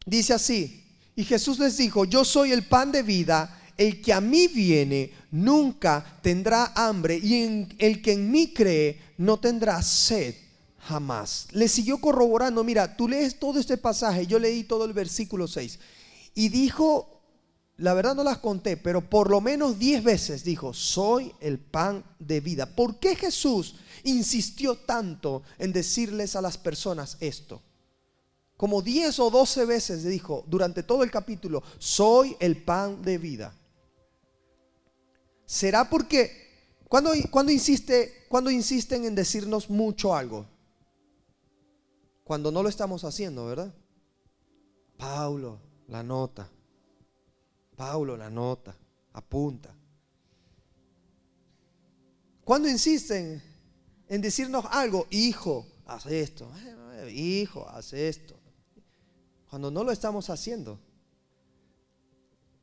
Dice 0.06 0.34
así, 0.34 0.84
y 1.16 1.24
Jesús 1.24 1.60
les 1.60 1.78
dijo, 1.78 2.06
yo 2.06 2.26
soy 2.26 2.52
el 2.52 2.66
pan 2.68 2.92
de 2.92 3.04
vida, 3.04 3.62
el 3.78 4.02
que 4.02 4.14
a 4.14 4.22
mí 4.22 4.48
viene 4.48 5.12
nunca 5.32 6.20
tendrá 6.22 6.74
hambre 6.76 7.18
y 7.18 7.68
el 7.80 8.02
que 8.02 8.14
en 8.14 8.32
mí 8.32 8.54
cree 8.54 9.00
no 9.18 9.40
tendrá 9.40 9.82
sed 9.82 10.36
jamás. 10.80 11.48
Le 11.52 11.68
siguió 11.68 12.00
corroborando, 12.00 12.64
mira, 12.64 12.96
tú 12.96 13.08
lees 13.08 13.40
todo 13.40 13.60
este 13.60 13.78
pasaje, 13.78 14.28
yo 14.28 14.40
leí 14.40 14.64
todo 14.64 14.86
el 14.86 14.94
versículo 14.94 15.48
6 15.48 15.80
y 16.36 16.50
dijo 16.50 17.22
la 17.82 17.96
verdad 17.96 18.14
no 18.14 18.24
las 18.24 18.38
conté, 18.38 18.78
pero 18.78 19.10
por 19.10 19.32
lo 19.32 19.42
menos 19.42 19.80
diez 19.80 20.04
veces 20.04 20.44
dijo, 20.44 20.72
soy 20.72 21.34
el 21.40 21.58
pan 21.58 22.04
de 22.20 22.40
vida. 22.40 22.68
¿Por 22.68 23.00
qué 23.00 23.16
Jesús 23.16 23.76
insistió 24.04 24.76
tanto 24.76 25.42
en 25.58 25.74
decirles 25.74 26.36
a 26.36 26.42
las 26.42 26.60
personas 26.60 27.18
esto? 27.22 27.64
Como 28.62 28.84
diez 28.84 29.18
o 29.18 29.32
doce 29.32 29.66
veces 29.66 30.04
dijo 30.04 30.44
durante 30.46 30.84
todo 30.84 31.02
el 31.02 31.10
capítulo, 31.10 31.64
soy 31.80 32.38
el 32.40 32.62
pan 32.62 33.02
de 33.02 33.18
vida. 33.18 33.56
¿Será 35.48 35.90
porque, 35.90 36.78
cuando, 36.88 37.10
cuando, 37.32 37.52
cuando 38.30 38.52
insisten 38.52 39.06
en 39.06 39.16
decirnos 39.16 39.68
mucho 39.68 40.16
algo? 40.16 40.46
Cuando 42.24 42.52
no 42.52 42.62
lo 42.62 42.70
estamos 42.70 43.04
haciendo, 43.04 43.48
¿verdad? 43.48 43.74
Paulo, 44.96 45.58
la 45.88 46.04
nota. 46.04 46.48
Paulo 47.76 48.16
la 48.16 48.30
nota, 48.30 48.78
apunta. 49.14 49.74
Cuando 52.46 52.70
insisten 52.70 53.42
en 54.08 54.22
decirnos 54.22 54.66
algo, 54.70 55.08
hijo, 55.10 55.66
haz 55.88 56.06
esto, 56.06 56.48
hijo, 57.10 57.68
haz 57.68 57.94
esto, 57.94 58.36
cuando 59.52 59.70
no 59.70 59.84
lo 59.84 59.92
estamos 59.92 60.30
haciendo. 60.30 60.80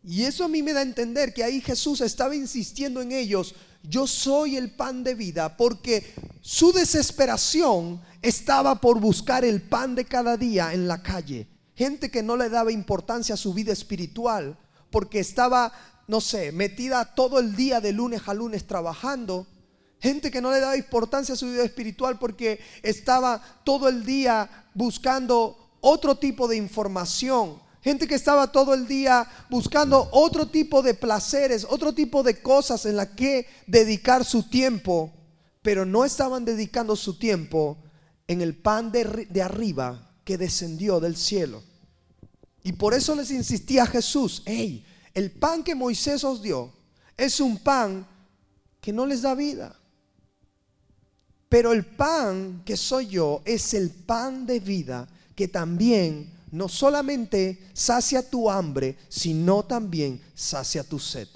Y 0.03 0.23
eso 0.23 0.43
a 0.43 0.49
mí 0.49 0.63
me 0.63 0.73
da 0.73 0.81
a 0.81 0.85
entender 0.85 1.35
que 1.35 1.45
ahí 1.45 1.61
Jesús 1.61 2.01
estaba 2.01 2.35
insistiendo 2.35 3.03
en 3.03 3.13
ellos, 3.13 3.55
yo 3.83 4.07
soy 4.07 4.57
el 4.57 4.71
pan 4.71 5.05
de 5.05 5.15
vida, 5.15 5.55
porque 5.59 6.15
su 6.41 6.73
desesperación 6.73 8.01
estaba 8.23 8.81
por 8.81 9.01
buscar 9.01 9.45
el 9.45 9.61
pan 9.61 9.95
de 9.95 10.07
cada 10.07 10.39
día 10.39 10.73
en 10.73 10.89
la 10.89 11.03
calle. 11.03 11.47
Gente 11.75 12.11
que 12.11 12.23
no 12.23 12.39
le 12.39 12.49
daba 12.49 12.73
importancia 12.73 13.35
a 13.35 13.39
su 13.39 13.53
vida 13.53 13.75
espiritual, 13.75 14.57
porque 14.91 15.21
estaba, 15.21 15.71
no 16.07 16.23
sé, 16.23 16.53
metida 16.53 17.15
todo 17.15 17.39
el 17.39 17.55
día 17.55 17.83
de 17.83 17.93
lunes 17.93 18.23
a 18.25 18.33
lunes 18.33 18.67
trabajando. 18.67 19.47
Gente 20.01 20.31
que 20.31 20.41
no 20.41 20.51
le 20.51 20.61
daba 20.61 20.79
importancia 20.79 21.35
a 21.35 21.37
su 21.39 21.51
vida 21.51 21.65
espiritual 21.65 22.19
porque 22.19 22.61
estaba 22.83 23.43
todo 23.63 23.91
el 23.91 24.07
día 24.07 24.71
buscando 24.73 25.68
otro 25.89 26.17
tipo 26.17 26.47
de 26.47 26.57
información. 26.57 27.59
Gente 27.81 28.07
que 28.07 28.15
estaba 28.15 28.53
todo 28.53 28.75
el 28.75 28.87
día 28.87 29.27
buscando 29.49 30.09
otro 30.13 30.49
tipo 30.49 30.83
de 30.83 30.93
placeres, 30.95 31.67
otro 31.69 31.95
tipo 31.95 32.23
de 32.23 32.43
cosas 32.43 32.85
en 32.85 32.97
las 32.97 33.09
que 33.09 33.47
dedicar 33.67 34.25
su 34.25 34.43
tiempo, 34.43 35.13
pero 35.63 35.87
no 35.87 36.05
estaban 36.05 36.45
dedicando 36.45 36.95
su 36.95 37.19
tiempo 37.19 37.79
en 38.27 38.43
el 38.43 38.55
pan 38.55 38.93
de, 38.93 39.27
de 39.31 39.43
arriba 39.43 40.13
que 40.25 40.37
descendió 40.37 41.01
del 41.01 41.17
cielo. 41.17 41.63
Y 42.63 42.73
por 42.73 42.93
eso 42.93 43.15
les 43.15 43.31
insistía 43.31 43.87
Jesús, 43.87 44.43
hey, 44.45 44.85
el 45.15 45.31
pan 45.31 45.63
que 45.63 45.75
Moisés 45.75 46.23
os 46.25 46.43
dio 46.43 46.71
es 47.17 47.41
un 47.41 47.57
pan 47.59 48.07
que 48.81 48.93
no 48.93 49.07
les 49.07 49.23
da 49.23 49.35
vida. 49.35 49.75
Pero 51.49 51.73
el 51.73 51.87
pan 51.87 52.63
que 52.67 52.77
soy 52.77 53.07
yo 53.07 53.41
es 53.47 53.73
el 53.73 53.91
pan 53.91 54.45
de 54.45 54.61
vida 54.61 55.09
que 55.39 55.47
también 55.47 56.35
no 56.51 56.69
solamente 56.69 57.71
sacia 57.73 58.29
tu 58.29 58.51
hambre, 58.51 58.99
sino 59.09 59.65
también 59.65 60.21
sacia 60.35 60.83
tu 60.83 60.99
sed. 60.99 61.29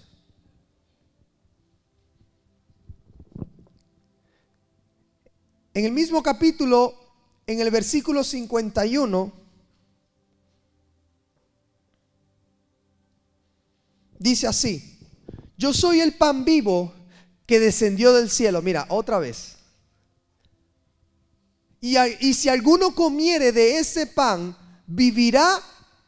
En 5.73 5.85
el 5.85 5.92
mismo 5.92 6.21
capítulo, 6.21 6.99
en 7.47 7.61
el 7.61 7.71
versículo 7.71 8.25
51, 8.25 9.32
dice 14.18 14.49
así, 14.49 14.99
yo 15.56 15.73
soy 15.73 16.00
el 16.00 16.14
pan 16.14 16.44
vivo 16.44 16.92
que 17.47 17.61
descendió 17.61 18.12
del 18.12 18.28
cielo. 18.28 18.62
Mira, 18.62 18.85
otra 18.88 19.21
vez. 19.21 19.62
Y, 21.85 22.33
si 22.35 22.49
alguno 22.49 22.95
comiere 22.95 23.51
de 23.51 23.79
ese 23.79 24.07
pan, 24.07 24.57
vivirá 24.87 25.61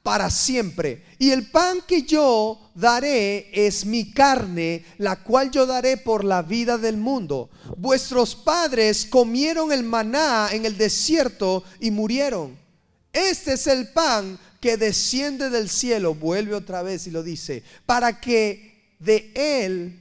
para 0.05 0.31
siempre. 0.31 1.05
Y 1.19 1.31
el 1.31 1.51
pan 1.51 1.79
que 1.85 2.05
yo 2.05 2.71
daré 2.77 3.51
es 3.53 3.85
mi 3.85 4.13
carne, 4.13 4.85
la 4.99 5.25
cual 5.25 5.51
yo 5.51 5.67
daré 5.67 5.97
por 5.97 6.23
la 6.23 6.43
vida 6.43 6.79
del 6.79 6.97
mundo. 6.97 7.51
Vuestros 7.77 8.37
padres 8.37 9.05
comieron 9.05 9.73
el 9.73 9.83
maná 9.83 10.51
en 10.53 10.65
el 10.65 10.79
desierto 10.79 11.65
y 11.81 11.91
murieron. 11.91 12.57
Este 13.13 13.55
es 13.55 13.67
el 13.67 13.89
pan 13.89 14.39
que 14.61 14.77
desciende 14.77 15.51
del 15.51 15.69
cielo, 15.69 16.15
vuelve 16.15 16.55
otra 16.55 16.83
vez 16.83 17.09
y 17.09 17.11
lo 17.11 17.25
dice, 17.25 17.65
para 17.85 18.21
que 18.21 18.95
de 19.01 19.33
él, 19.35 20.01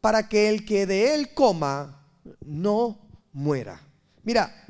para 0.00 0.28
que 0.28 0.48
el 0.48 0.64
que 0.64 0.86
de 0.86 1.14
él 1.14 1.32
coma 1.34 2.04
no 2.44 2.98
muera. 3.32 3.80
Mira, 4.24 4.67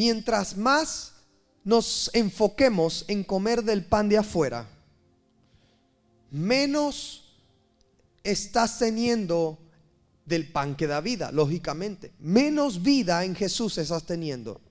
mientras 0.00 0.56
más 0.56 1.12
nos 1.62 2.10
enfoquemos 2.14 3.04
en 3.06 3.22
comer 3.22 3.62
del 3.62 3.84
pan 3.84 4.08
de 4.08 4.16
afuera, 4.16 4.66
menos 6.30 7.36
estás 8.24 8.78
teniendo 8.78 9.58
del 10.24 10.50
pan 10.50 10.74
que 10.74 10.86
da 10.86 11.02
vida, 11.02 11.30
lógicamente. 11.32 12.12
Menos 12.18 12.82
vida 12.82 13.26
en 13.26 13.34
Jesús 13.34 13.76
estás 13.76 14.04
teniendo. 14.06 14.62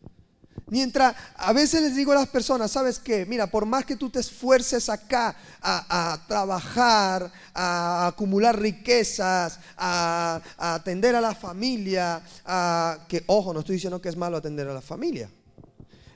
Mientras 0.70 1.16
a 1.36 1.52
veces 1.52 1.82
les 1.82 1.96
digo 1.96 2.12
a 2.12 2.16
las 2.16 2.28
personas, 2.28 2.72
¿sabes 2.72 3.00
qué? 3.00 3.26
Mira, 3.26 3.48
por 3.48 3.66
más 3.66 3.86
que 3.86 3.96
tú 3.96 4.10
te 4.10 4.20
esfuerces 4.20 4.88
acá 4.90 5.36
a, 5.62 6.20
trabajar, 6.28 7.32
a 7.54 8.08
acumular 8.08 8.60
riquezas, 8.60 9.60
a, 9.78 10.42
atender 10.58 11.16
a 11.16 11.22
la 11.22 11.34
familia, 11.34 12.22
a, 12.46 13.00
que 13.08 13.24
ojo, 13.28 13.54
no 13.54 13.62
estoy 13.62 13.76
diciendo 13.76 14.02
que 14.02 14.10
es 14.10 14.16
malo 14.16 14.38
atender 14.38 14.68
a 14.68 14.74
la 14.74 14.82
familia. 14.82 15.30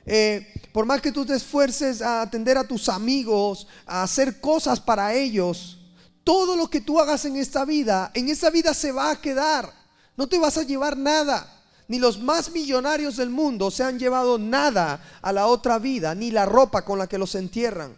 Eh, 0.06 0.46
por 0.72 0.86
más 0.86 1.00
que 1.00 1.12
tú 1.12 1.24
te 1.24 1.34
esfuerces 1.34 2.00
a 2.02 2.22
atender 2.22 2.58
a 2.58 2.64
tus 2.64 2.88
amigos, 2.88 3.66
a 3.86 4.02
hacer 4.02 4.40
cosas 4.40 4.78
para 4.78 5.14
ellos, 5.14 5.78
todo 6.22 6.56
lo 6.56 6.68
que 6.68 6.80
tú 6.80 7.00
hagas 7.00 7.24
en 7.24 7.36
esta 7.36 7.64
vida, 7.64 8.10
en 8.14 8.28
esta 8.28 8.50
vida 8.50 8.72
se 8.72 8.92
va 8.92 9.10
a 9.10 9.20
quedar. 9.20 9.72
No 10.16 10.28
te 10.28 10.38
vas 10.38 10.56
a 10.58 10.62
llevar 10.62 10.96
nada. 10.96 11.53
Ni 11.86 11.98
los 11.98 12.18
más 12.18 12.50
millonarios 12.50 13.16
del 13.16 13.30
mundo 13.30 13.70
se 13.70 13.84
han 13.84 13.98
llevado 13.98 14.38
nada 14.38 15.18
a 15.20 15.32
la 15.32 15.46
otra 15.46 15.78
vida, 15.78 16.14
ni 16.14 16.30
la 16.30 16.46
ropa 16.46 16.84
con 16.84 16.98
la 16.98 17.06
que 17.06 17.18
los 17.18 17.34
entierran. 17.34 17.96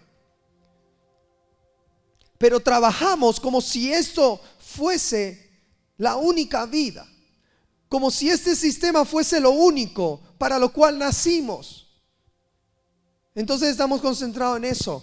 Pero 2.38 2.60
trabajamos 2.60 3.40
como 3.40 3.60
si 3.60 3.92
esto 3.92 4.40
fuese 4.58 5.50
la 5.96 6.16
única 6.16 6.66
vida, 6.66 7.06
como 7.88 8.10
si 8.10 8.28
este 8.28 8.56
sistema 8.56 9.04
fuese 9.04 9.40
lo 9.40 9.50
único 9.50 10.20
para 10.36 10.58
lo 10.58 10.72
cual 10.72 10.98
nacimos. 10.98 11.86
Entonces 13.34 13.68
estamos 13.70 14.00
concentrados 14.00 14.56
en 14.56 14.64
eso. 14.64 15.02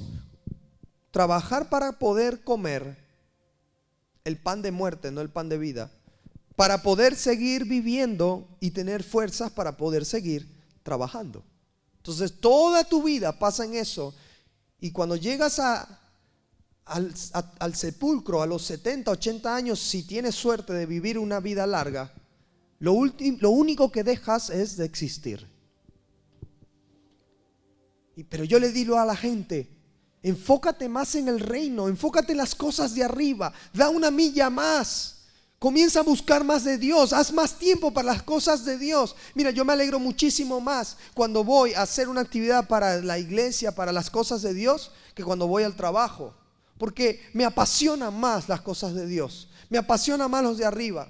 Trabajar 1.12 1.70
para 1.70 1.94
poder 1.94 2.44
comer 2.44 2.98
el 4.26 4.38
pan 4.38 4.62
de 4.62 4.72
muerte, 4.72 5.12
no 5.12 5.22
el 5.22 5.30
pan 5.30 5.50
de 5.50 5.58
vida. 5.58 5.92
Para 6.56 6.84
poder 6.84 7.16
seguir 7.16 7.66
viviendo 7.66 8.48
y 8.60 8.72
tener 8.72 9.04
fuerzas 9.04 9.52
para 9.52 9.76
poder 9.78 10.06
seguir 10.06 10.48
trabajando. 10.84 11.44
Entonces 11.98 12.40
toda 12.40 12.84
tu 12.84 13.04
vida 13.04 13.38
pasa 13.40 13.66
en 13.66 13.76
eso. 13.76 14.14
Y 14.80 14.92
cuando 14.92 15.16
llegas 15.16 15.60
al, 15.60 17.16
sepulcro 17.74 18.42
a 18.42 18.46
los 18.46 18.64
70, 18.64 19.10
80 19.12 19.56
años, 19.56 19.80
si 19.80 20.04
tienes 20.04 20.36
suerte 20.36 20.74
de 20.74 20.86
vivir 20.86 21.18
una 21.18 21.40
vida 21.40 21.66
larga, 21.66 22.14
lo, 22.80 22.94
lo 23.40 23.50
único 23.50 23.92
que 23.92 24.04
dejas 24.04 24.50
es 24.50 24.78
de 24.78 24.86
existir 24.86 25.54
pero 28.30 28.44
yo 28.44 28.60
le 28.60 28.72
digo 28.72 29.00
a 29.00 29.06
la 29.06 29.16
gente, 29.16 29.68
enfócate 30.22 30.88
más 30.88 31.16
en 31.16 31.28
el 31.28 31.40
reino, 31.40 31.88
enfócate 31.88 32.34
en 32.34 32.38
las 32.38 32.54
cosas 32.54 32.94
de 32.94 33.04
arriba, 33.04 33.52
da 33.74 33.90
una 33.90 34.12
milla 34.12 34.50
más. 34.50 35.13
Comienza 35.64 36.02
a 36.02 36.04
buscar 36.04 36.44
más 36.44 36.66
de 36.66 36.78
Dios, 36.78 37.14
haz 37.14 37.32
más 37.32 37.58
tiempo 37.58 37.94
para 37.94 38.12
las 38.12 38.22
cosas 38.22 38.66
de 38.66 38.78
Dios. 38.78 39.16
Mira, 39.34 39.50
yo 39.50 39.64
me 39.64 39.72
alegro 39.72 39.98
muchísimo 39.98 40.60
más 40.60 40.98
cuando 41.14 41.46
voy 41.46 41.74
a 41.74 41.84
hacer 41.84 42.10
una 42.10 42.20
actividad 42.20 42.68
para 42.68 42.98
la 42.98 43.18
iglesia, 43.18 43.74
para 43.74 43.94
las 43.94 44.10
cosas 44.10 44.42
de 44.42 44.54
Dios, 44.54 44.92
que 45.16 45.24
cuando 45.24 45.48
voy 45.48 45.64
al 45.64 45.78
trabajo. 45.78 46.34
Porque 46.78 47.30
me 47.32 47.46
apasiona 47.46 48.12
más 48.12 48.50
las 48.50 48.60
cosas 48.60 48.94
de 48.94 49.08
Dios, 49.08 49.48
me 49.70 49.78
apasiona 49.78 50.28
más 50.28 50.44
los 50.44 50.58
de 50.58 50.66
arriba. 50.66 51.08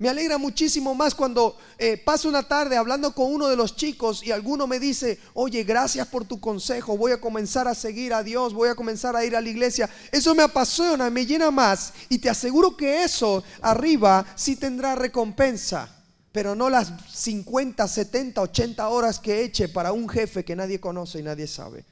Me 0.00 0.08
alegra 0.08 0.38
muchísimo 0.38 0.94
más 0.94 1.12
cuando 1.12 1.56
eh, 1.76 1.96
paso 1.96 2.28
una 2.28 2.44
tarde 2.44 2.76
hablando 2.76 3.12
con 3.12 3.32
uno 3.32 3.48
de 3.48 3.56
los 3.56 3.74
chicos 3.74 4.22
y 4.24 4.30
alguno 4.30 4.68
me 4.68 4.78
dice, 4.78 5.18
oye, 5.34 5.64
gracias 5.64 6.06
por 6.06 6.24
tu 6.24 6.38
consejo, 6.38 6.96
voy 6.96 7.10
a 7.10 7.20
comenzar 7.20 7.66
a 7.66 7.74
seguir 7.74 8.14
a 8.14 8.22
Dios, 8.22 8.54
voy 8.54 8.68
a 8.68 8.76
comenzar 8.76 9.16
a 9.16 9.24
ir 9.24 9.34
a 9.34 9.40
la 9.40 9.48
iglesia. 9.48 9.90
Eso 10.12 10.36
me 10.36 10.44
apasiona, 10.44 11.10
me 11.10 11.26
llena 11.26 11.50
más 11.50 11.92
y 12.08 12.18
te 12.18 12.30
aseguro 12.30 12.76
que 12.76 13.02
eso 13.02 13.42
arriba 13.60 14.24
sí 14.36 14.54
tendrá 14.54 14.94
recompensa, 14.94 15.88
pero 16.30 16.54
no 16.54 16.70
las 16.70 16.92
50, 17.12 17.88
70, 17.88 18.40
80 18.40 18.88
horas 18.88 19.18
que 19.18 19.42
eche 19.42 19.68
para 19.68 19.90
un 19.90 20.08
jefe 20.08 20.44
que 20.44 20.54
nadie 20.54 20.78
conoce 20.78 21.18
y 21.18 21.24
nadie 21.24 21.48
sabe. 21.48 21.84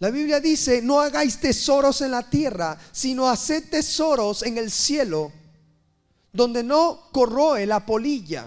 La 0.00 0.10
Biblia 0.10 0.38
dice, 0.38 0.80
no 0.80 1.00
hagáis 1.00 1.40
tesoros 1.40 2.00
en 2.02 2.12
la 2.12 2.28
tierra, 2.28 2.78
sino 2.92 3.28
haced 3.28 3.68
tesoros 3.68 4.44
en 4.44 4.56
el 4.56 4.70
cielo, 4.70 5.32
donde 6.32 6.62
no 6.62 7.10
corroe 7.10 7.66
la 7.66 7.84
polilla. 7.84 8.46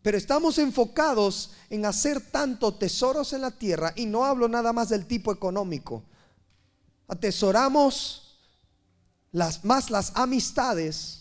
Pero 0.00 0.16
estamos 0.16 0.58
enfocados 0.58 1.52
en 1.70 1.86
hacer 1.86 2.20
tanto 2.20 2.74
tesoros 2.74 3.32
en 3.32 3.40
la 3.40 3.50
tierra 3.50 3.92
y 3.96 4.06
no 4.06 4.24
hablo 4.24 4.48
nada 4.48 4.72
más 4.72 4.88
del 4.90 5.06
tipo 5.06 5.32
económico. 5.32 6.04
Atesoramos 7.08 8.38
las, 9.32 9.64
más 9.64 9.90
las 9.90 10.12
amistades 10.14 11.18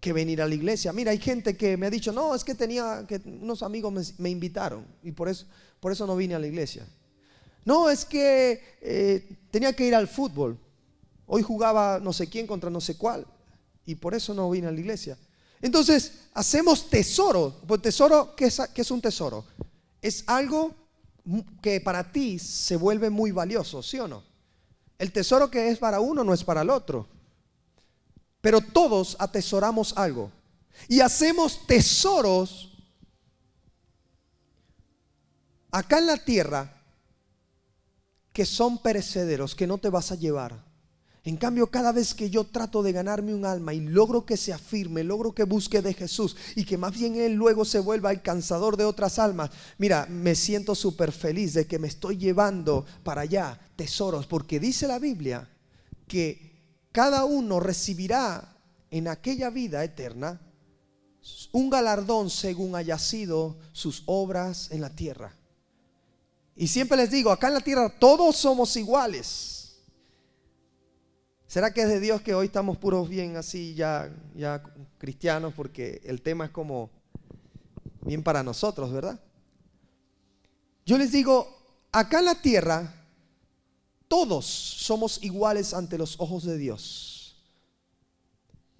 que 0.00 0.12
venir 0.12 0.42
a 0.42 0.48
la 0.48 0.54
iglesia. 0.54 0.92
Mira, 0.92 1.12
hay 1.12 1.18
gente 1.18 1.56
que 1.56 1.76
me 1.76 1.86
ha 1.86 1.90
dicho, 1.90 2.10
no, 2.10 2.34
es 2.34 2.42
que 2.42 2.56
tenía 2.56 3.04
que 3.06 3.20
unos 3.24 3.62
amigos 3.62 3.92
me, 3.92 4.02
me 4.18 4.30
invitaron 4.30 4.84
y 5.04 5.12
por 5.12 5.28
eso, 5.28 5.46
por 5.78 5.92
eso 5.92 6.08
no 6.08 6.16
vine 6.16 6.34
a 6.34 6.40
la 6.40 6.48
iglesia. 6.48 6.84
No, 7.64 7.88
es 7.90 8.04
que 8.04 8.76
eh, 8.80 9.38
tenía 9.50 9.72
que 9.74 9.86
ir 9.86 9.94
al 9.94 10.08
fútbol. 10.08 10.58
Hoy 11.26 11.42
jugaba 11.42 12.00
no 12.00 12.12
sé 12.12 12.28
quién 12.28 12.46
contra 12.46 12.70
no 12.70 12.80
sé 12.80 12.96
cuál. 12.96 13.26
Y 13.86 13.94
por 13.94 14.14
eso 14.14 14.34
no 14.34 14.50
vine 14.50 14.68
a 14.68 14.72
la 14.72 14.80
iglesia. 14.80 15.18
Entonces, 15.60 16.28
hacemos 16.34 16.90
tesoro. 16.90 17.60
Pues 17.66 17.82
tesoro, 17.82 18.34
¿qué 18.36 18.46
es, 18.46 18.60
qué 18.74 18.82
es 18.82 18.90
un 18.90 19.00
tesoro? 19.00 19.44
Es 20.00 20.24
algo 20.26 20.74
que 21.60 21.80
para 21.80 22.10
ti 22.10 22.38
se 22.38 22.76
vuelve 22.76 23.10
muy 23.10 23.30
valioso, 23.30 23.82
¿sí 23.82 23.98
o 23.98 24.08
no? 24.08 24.24
El 24.98 25.12
tesoro 25.12 25.50
que 25.50 25.68
es 25.68 25.78
para 25.78 26.00
uno 26.00 26.24
no 26.24 26.34
es 26.34 26.44
para 26.44 26.62
el 26.62 26.70
otro. 26.70 27.08
Pero 28.40 28.60
todos 28.60 29.16
atesoramos 29.20 29.96
algo. 29.96 30.30
Y 30.88 31.00
hacemos 31.00 31.66
tesoros 31.66 32.72
acá 35.70 35.98
en 35.98 36.06
la 36.06 36.16
tierra 36.16 36.81
que 38.32 38.46
son 38.46 38.78
perecederos, 38.78 39.54
que 39.54 39.66
no 39.66 39.78
te 39.78 39.90
vas 39.90 40.12
a 40.12 40.16
llevar. 40.16 40.72
En 41.24 41.36
cambio, 41.36 41.68
cada 41.70 41.92
vez 41.92 42.14
que 42.14 42.30
yo 42.30 42.44
trato 42.44 42.82
de 42.82 42.90
ganarme 42.90 43.32
un 43.32 43.44
alma 43.44 43.72
y 43.74 43.80
logro 43.80 44.26
que 44.26 44.36
se 44.36 44.52
afirme, 44.52 45.04
logro 45.04 45.32
que 45.32 45.44
busque 45.44 45.80
de 45.80 45.94
Jesús 45.94 46.36
y 46.56 46.64
que 46.64 46.76
más 46.76 46.92
bien 46.92 47.14
Él 47.14 47.34
luego 47.34 47.64
se 47.64 47.78
vuelva 47.78 48.10
alcanzador 48.10 48.76
de 48.76 48.84
otras 48.84 49.20
almas, 49.20 49.50
mira, 49.78 50.06
me 50.10 50.34
siento 50.34 50.74
súper 50.74 51.12
feliz 51.12 51.54
de 51.54 51.66
que 51.68 51.78
me 51.78 51.86
estoy 51.86 52.16
llevando 52.16 52.84
para 53.04 53.20
allá 53.20 53.60
tesoros, 53.76 54.26
porque 54.26 54.58
dice 54.58 54.88
la 54.88 54.98
Biblia 54.98 55.48
que 56.08 56.88
cada 56.90 57.24
uno 57.24 57.60
recibirá 57.60 58.56
en 58.90 59.06
aquella 59.06 59.48
vida 59.50 59.84
eterna 59.84 60.40
un 61.52 61.70
galardón 61.70 62.30
según 62.30 62.74
haya 62.74 62.98
sido 62.98 63.58
sus 63.72 64.02
obras 64.06 64.72
en 64.72 64.80
la 64.80 64.90
tierra. 64.90 65.36
Y 66.54 66.68
siempre 66.68 66.96
les 66.96 67.10
digo, 67.10 67.30
acá 67.30 67.48
en 67.48 67.54
la 67.54 67.60
tierra 67.60 67.88
todos 67.88 68.36
somos 68.36 68.76
iguales. 68.76 69.52
¿Será 71.46 71.72
que 71.72 71.82
es 71.82 71.88
de 71.88 72.00
Dios 72.00 72.22
que 72.22 72.34
hoy 72.34 72.46
estamos 72.46 72.78
puros 72.78 73.08
bien 73.08 73.36
así 73.36 73.74
ya, 73.74 74.10
ya 74.34 74.62
cristianos? 74.98 75.52
Porque 75.54 76.00
el 76.04 76.22
tema 76.22 76.46
es 76.46 76.50
como 76.50 76.90
bien 78.02 78.22
para 78.22 78.42
nosotros, 78.42 78.90
¿verdad? 78.90 79.20
Yo 80.84 80.98
les 80.98 81.12
digo, 81.12 81.46
acá 81.92 82.20
en 82.20 82.24
la 82.24 82.40
tierra 82.40 82.94
todos 84.08 84.44
somos 84.44 85.22
iguales 85.22 85.72
ante 85.74 85.96
los 85.96 86.18
ojos 86.20 86.44
de 86.44 86.58
Dios. 86.58 87.36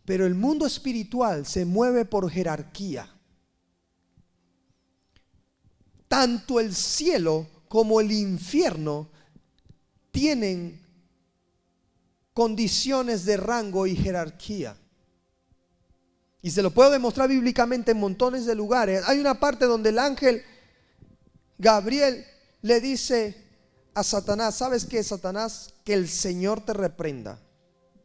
Pero 0.04 0.26
el 0.26 0.34
mundo 0.34 0.66
espiritual 0.66 1.46
se 1.46 1.64
mueve 1.64 2.04
por 2.04 2.30
jerarquía. 2.30 3.08
Tanto 6.08 6.60
el 6.60 6.74
cielo 6.74 7.46
como 7.72 8.02
el 8.02 8.12
infierno 8.12 9.08
tienen 10.10 10.78
condiciones 12.34 13.24
de 13.24 13.38
rango 13.38 13.86
y 13.86 13.96
jerarquía. 13.96 14.76
Y 16.42 16.50
se 16.50 16.62
lo 16.62 16.72
puedo 16.72 16.90
demostrar 16.90 17.30
bíblicamente 17.30 17.92
en 17.92 17.98
montones 17.98 18.44
de 18.44 18.54
lugares. 18.54 19.02
Hay 19.06 19.20
una 19.20 19.40
parte 19.40 19.64
donde 19.64 19.88
el 19.88 19.98
ángel 19.98 20.42
Gabriel 21.56 22.26
le 22.60 22.78
dice 22.82 23.42
a 23.94 24.02
Satanás, 24.02 24.56
¿sabes 24.56 24.84
qué, 24.84 25.02
Satanás? 25.02 25.72
Que 25.82 25.94
el 25.94 26.10
Señor 26.10 26.62
te 26.66 26.74
reprenda. 26.74 27.40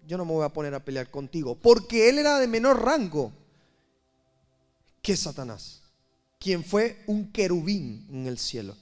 Yo 0.07 0.17
no 0.17 0.23
me 0.23 0.31
voy 0.31 0.45
a 0.45 0.53
poner 0.53 0.75
a 0.75 0.85
pelear 0.85 1.11
contigo, 1.11 1.55
porque 1.55 2.07
él 2.07 2.19
era 2.19 2.39
de 2.39 2.47
menor 2.47 2.85
rango 2.85 3.33
que 5.01 5.17
Satanás, 5.17 5.81
quien 6.39 6.63
fue 6.63 7.03
un 7.05 7.33
querubín 7.33 8.07
en 8.09 8.27
el 8.27 8.37
cielo. 8.37 8.77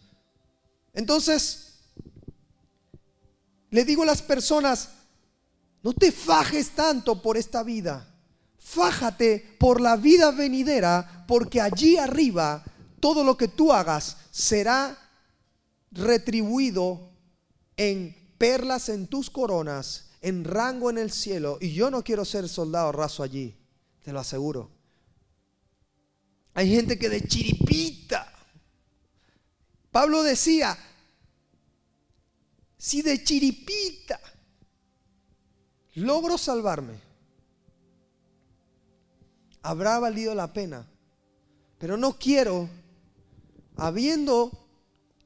Entonces, 0.95 1.73
le 3.69 3.83
digo 3.83 4.03
a 4.03 4.07
las 4.07 4.21
personas, 4.21 4.89
no 5.83 5.93
te 5.93 6.11
fajes 6.11 6.71
tanto 6.71 7.21
por 7.21 7.37
esta 7.37 7.61
vida, 7.61 8.11
fájate 8.57 9.55
por 9.59 9.81
la 9.81 9.97
vida 9.97 10.31
venidera, 10.31 11.25
porque 11.27 11.61
allí 11.61 11.97
arriba 11.97 12.63
todo 12.99 13.23
lo 13.23 13.37
que 13.37 13.47
tú 13.47 13.71
hagas 13.71 14.17
será 14.31 14.97
retribuido 15.91 17.11
en 17.77 18.15
perlas 18.37 18.89
en 18.89 19.07
tus 19.07 19.29
coronas, 19.29 20.09
en 20.21 20.43
rango 20.43 20.89
en 20.89 20.97
el 20.97 21.11
cielo. 21.11 21.57
Y 21.61 21.73
yo 21.73 21.91
no 21.91 22.03
quiero 22.03 22.25
ser 22.25 22.49
soldado 22.49 22.91
raso 22.91 23.21
allí, 23.21 23.55
te 24.01 24.11
lo 24.11 24.19
aseguro. 24.19 24.71
Hay 26.53 26.69
gente 26.69 26.97
que 26.97 27.09
de 27.09 27.27
chiripita. 27.27 28.34
Pablo 29.95 30.23
decía, 30.23 30.77
si 32.77 33.01
de 33.01 33.23
chiripita 33.23 34.19
logro 35.93 36.37
salvarme, 36.37 36.99
habrá 39.61 39.97
valido 39.99 40.35
la 40.35 40.51
pena. 40.51 40.85
Pero 41.77 41.95
no 41.95 42.19
quiero, 42.19 42.67
habiendo 43.77 44.67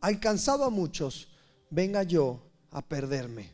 alcanzado 0.01 0.65
a 0.65 0.69
muchos, 0.69 1.29
venga 1.71 2.03
yo 2.03 2.39
a 2.69 2.83
perderme. 2.83 3.51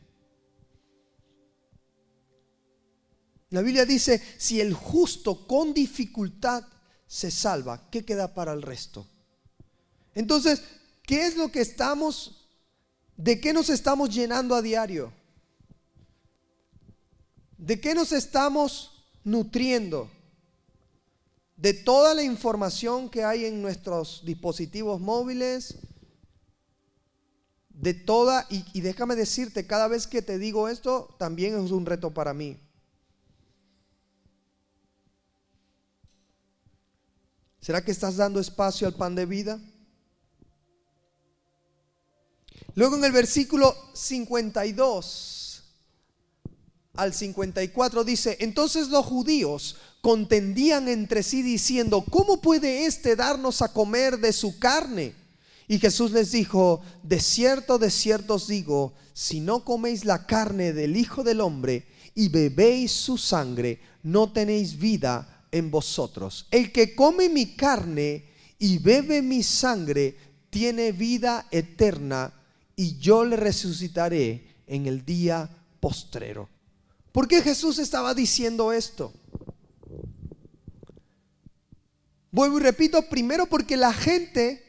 La 3.51 3.61
Biblia 3.61 3.85
dice, 3.85 4.21
si 4.37 4.59
el 4.59 4.73
justo 4.73 5.47
con 5.47 5.73
dificultad 5.73 6.65
se 7.07 7.31
salva, 7.31 7.89
¿qué 7.89 8.03
queda 8.03 8.33
para 8.33 8.51
el 8.51 8.61
resto? 8.61 9.07
Entonces, 10.13 10.61
¿qué 11.05 11.25
es 11.25 11.35
lo 11.35 11.51
que 11.51 11.61
estamos, 11.61 12.47
de 13.15 13.39
qué 13.39 13.53
nos 13.53 13.69
estamos 13.69 14.13
llenando 14.13 14.55
a 14.55 14.61
diario? 14.61 15.13
¿De 17.57 17.79
qué 17.79 17.95
nos 17.95 18.11
estamos 18.11 19.05
nutriendo? 19.23 20.09
De 21.55 21.73
toda 21.73 22.13
la 22.13 22.23
información 22.23 23.09
que 23.09 23.23
hay 23.23 23.45
en 23.45 23.61
nuestros 23.61 24.23
dispositivos 24.25 24.99
móviles, 24.99 25.77
de 27.69 27.93
toda, 27.93 28.47
y, 28.49 28.81
déjame 28.81 29.15
decirte, 29.15 29.67
cada 29.67 29.87
vez 29.87 30.07
que 30.07 30.21
te 30.21 30.37
digo 30.37 30.69
esto, 30.69 31.15
también 31.19 31.61
es 31.63 31.71
un 31.71 31.85
reto 31.85 32.13
para 32.13 32.33
mí. 32.33 32.57
¿Será 37.59 37.83
que 37.83 37.91
estás 37.91 38.15
dando 38.15 38.39
espacio 38.39 38.87
al 38.87 38.93
pan 38.93 39.15
de 39.15 39.25
vida? 39.25 39.59
Luego 42.75 42.97
en 42.97 43.05
el 43.05 43.13
versículo 43.13 43.73
52 43.93 45.63
al 46.95 47.13
54 47.13 48.03
dice, 48.03 48.37
entonces 48.41 48.89
los 48.89 49.05
judíos 49.05 49.77
contendían 50.01 50.87
entre 50.89 51.23
sí 51.23 51.41
diciendo, 51.41 52.03
¿cómo 52.09 52.41
puede 52.41 52.85
éste 52.85 53.15
darnos 53.15 53.61
a 53.61 53.71
comer 53.71 54.19
de 54.19 54.33
su 54.33 54.59
carne? 54.59 55.15
Y 55.67 55.79
Jesús 55.79 56.11
les 56.11 56.31
dijo, 56.31 56.81
de 57.01 57.19
cierto, 57.19 57.79
de 57.79 57.89
cierto 57.89 58.35
os 58.35 58.47
digo, 58.47 58.93
si 59.13 59.39
no 59.39 59.63
coméis 59.63 60.05
la 60.05 60.27
carne 60.27 60.73
del 60.73 60.97
Hijo 60.97 61.23
del 61.23 61.41
Hombre 61.41 61.87
y 62.13 62.27
bebéis 62.27 62.91
su 62.91 63.17
sangre, 63.17 63.79
no 64.03 64.31
tenéis 64.31 64.77
vida 64.77 65.47
en 65.51 65.71
vosotros. 65.71 66.45
El 66.51 66.71
que 66.73 66.93
come 66.93 67.29
mi 67.29 67.55
carne 67.55 68.25
y 68.59 68.77
bebe 68.79 69.21
mi 69.21 69.43
sangre, 69.43 70.17
tiene 70.49 70.91
vida 70.91 71.47
eterna 71.51 72.33
y 72.75 72.97
yo 72.97 73.23
le 73.23 73.35
resucitaré 73.35 74.55
en 74.67 74.87
el 74.87 75.05
día 75.05 75.49
postrero. 75.79 76.49
¿Por 77.11 77.27
qué 77.27 77.41
Jesús 77.41 77.79
estaba 77.79 78.13
diciendo 78.13 78.73
esto? 78.73 79.13
Vuelvo 82.31 82.59
y 82.59 82.63
repito, 82.63 83.01
primero 83.07 83.45
porque 83.45 83.77
la 83.77 83.93
gente 83.93 84.61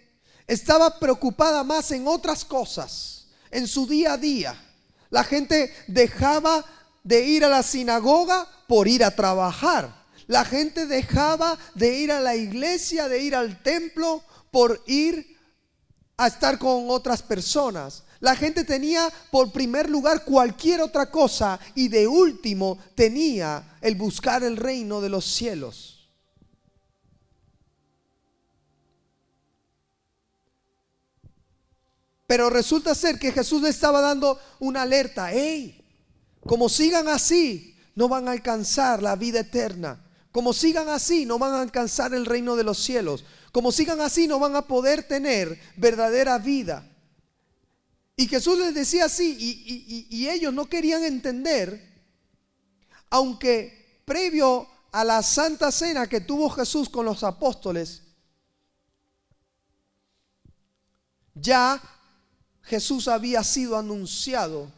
estaba 0.47 1.01
preocupada 1.01 1.65
más 1.65 1.91
en 1.91 2.07
otras 2.07 2.45
cosas, 2.45 3.27
en 3.51 3.67
su 3.67 3.87
día 3.87 4.13
a 4.13 4.17
día. 4.17 4.55
La 5.11 5.25
gente 5.25 5.73
dejaba 5.89 6.65
de 7.03 7.27
ir 7.27 7.45
a 7.45 7.49
la 7.49 7.63
sinagoga 7.63 8.49
por 8.69 8.87
ir 8.87 9.03
a 9.03 9.15
trabajar. 9.15 10.07
La 10.29 10.45
gente 10.45 10.87
dejaba 10.87 11.59
de 11.75 11.99
ir 11.99 12.13
a 12.13 12.21
la 12.21 12.37
iglesia, 12.37 13.09
de 13.09 13.23
ir 13.23 13.35
al 13.35 13.63
templo 13.63 14.23
por 14.51 14.83
ir 14.87 15.36
a 16.17 16.27
estar 16.29 16.59
con 16.59 16.91
otras 16.91 17.23
personas. 17.23 18.03
La 18.21 18.35
gente 18.35 18.65
tenía 18.65 19.13
por 19.31 19.53
primer 19.53 19.91
lugar 19.91 20.25
cualquier 20.25 20.81
otra 20.81 21.11
cosa 21.11 21.61
y 21.75 21.89
de 21.89 22.07
último 22.07 22.79
tenía 22.95 23.77
el 23.81 23.95
buscar 23.95 24.43
el 24.43 24.57
reino 24.57 25.01
de 25.01 25.11
los 25.11 25.25
cielos. 25.25 26.09
Pero 32.27 32.51
resulta 32.51 32.95
ser 32.95 33.19
que 33.19 33.31
Jesús 33.31 33.63
le 33.63 33.69
estaba 33.69 34.01
dando 34.01 34.41
una 34.59 34.83
alerta. 34.83 35.31
Hey, 35.31 35.85
como 36.45 36.69
sigan 36.69 37.09
así, 37.09 37.77
no 37.95 38.09
van 38.09 38.27
a 38.27 38.33
alcanzar 38.33 39.03
la 39.03 39.15
vida 39.15 39.41
eterna. 39.41 40.03
Como 40.33 40.53
sigan 40.53 40.89
así, 40.89 41.25
no 41.25 41.39
van 41.39 41.53
a 41.53 41.63
alcanzar 41.63 42.15
el 42.15 42.27
reino 42.27 42.57
de 42.57 42.65
los 42.65 42.79
cielos. 42.79 43.25
Como 43.57 43.73
sigan 43.73 44.03
así, 44.03 44.29
no 44.29 44.39
van 44.39 44.55
a 44.55 44.67
poder 44.67 45.05
tener 45.05 45.59
verdadera 45.79 46.37
vida. 46.37 46.87
Y 48.15 48.29
Jesús 48.29 48.59
les 48.59 48.75
decía 48.75 49.07
así, 49.07 49.35
y, 49.41 50.07
y 50.15 50.29
ellos 50.29 50.53
no 50.53 50.67
querían 50.67 51.03
entender, 51.05 51.81
aunque 53.09 54.03
previo 54.05 54.69
a 54.93 55.05
la 55.05 55.23
santa 55.23 55.73
cena 55.73 56.07
que 56.07 56.21
tuvo 56.21 56.51
Jesús 56.51 56.91
con 56.91 57.07
los 57.07 57.25
apóstoles, 57.25 58.03
ya 61.33 61.83
Jesús 62.61 63.09
había 63.09 63.43
sido 63.43 63.79
anunciado 63.79 64.71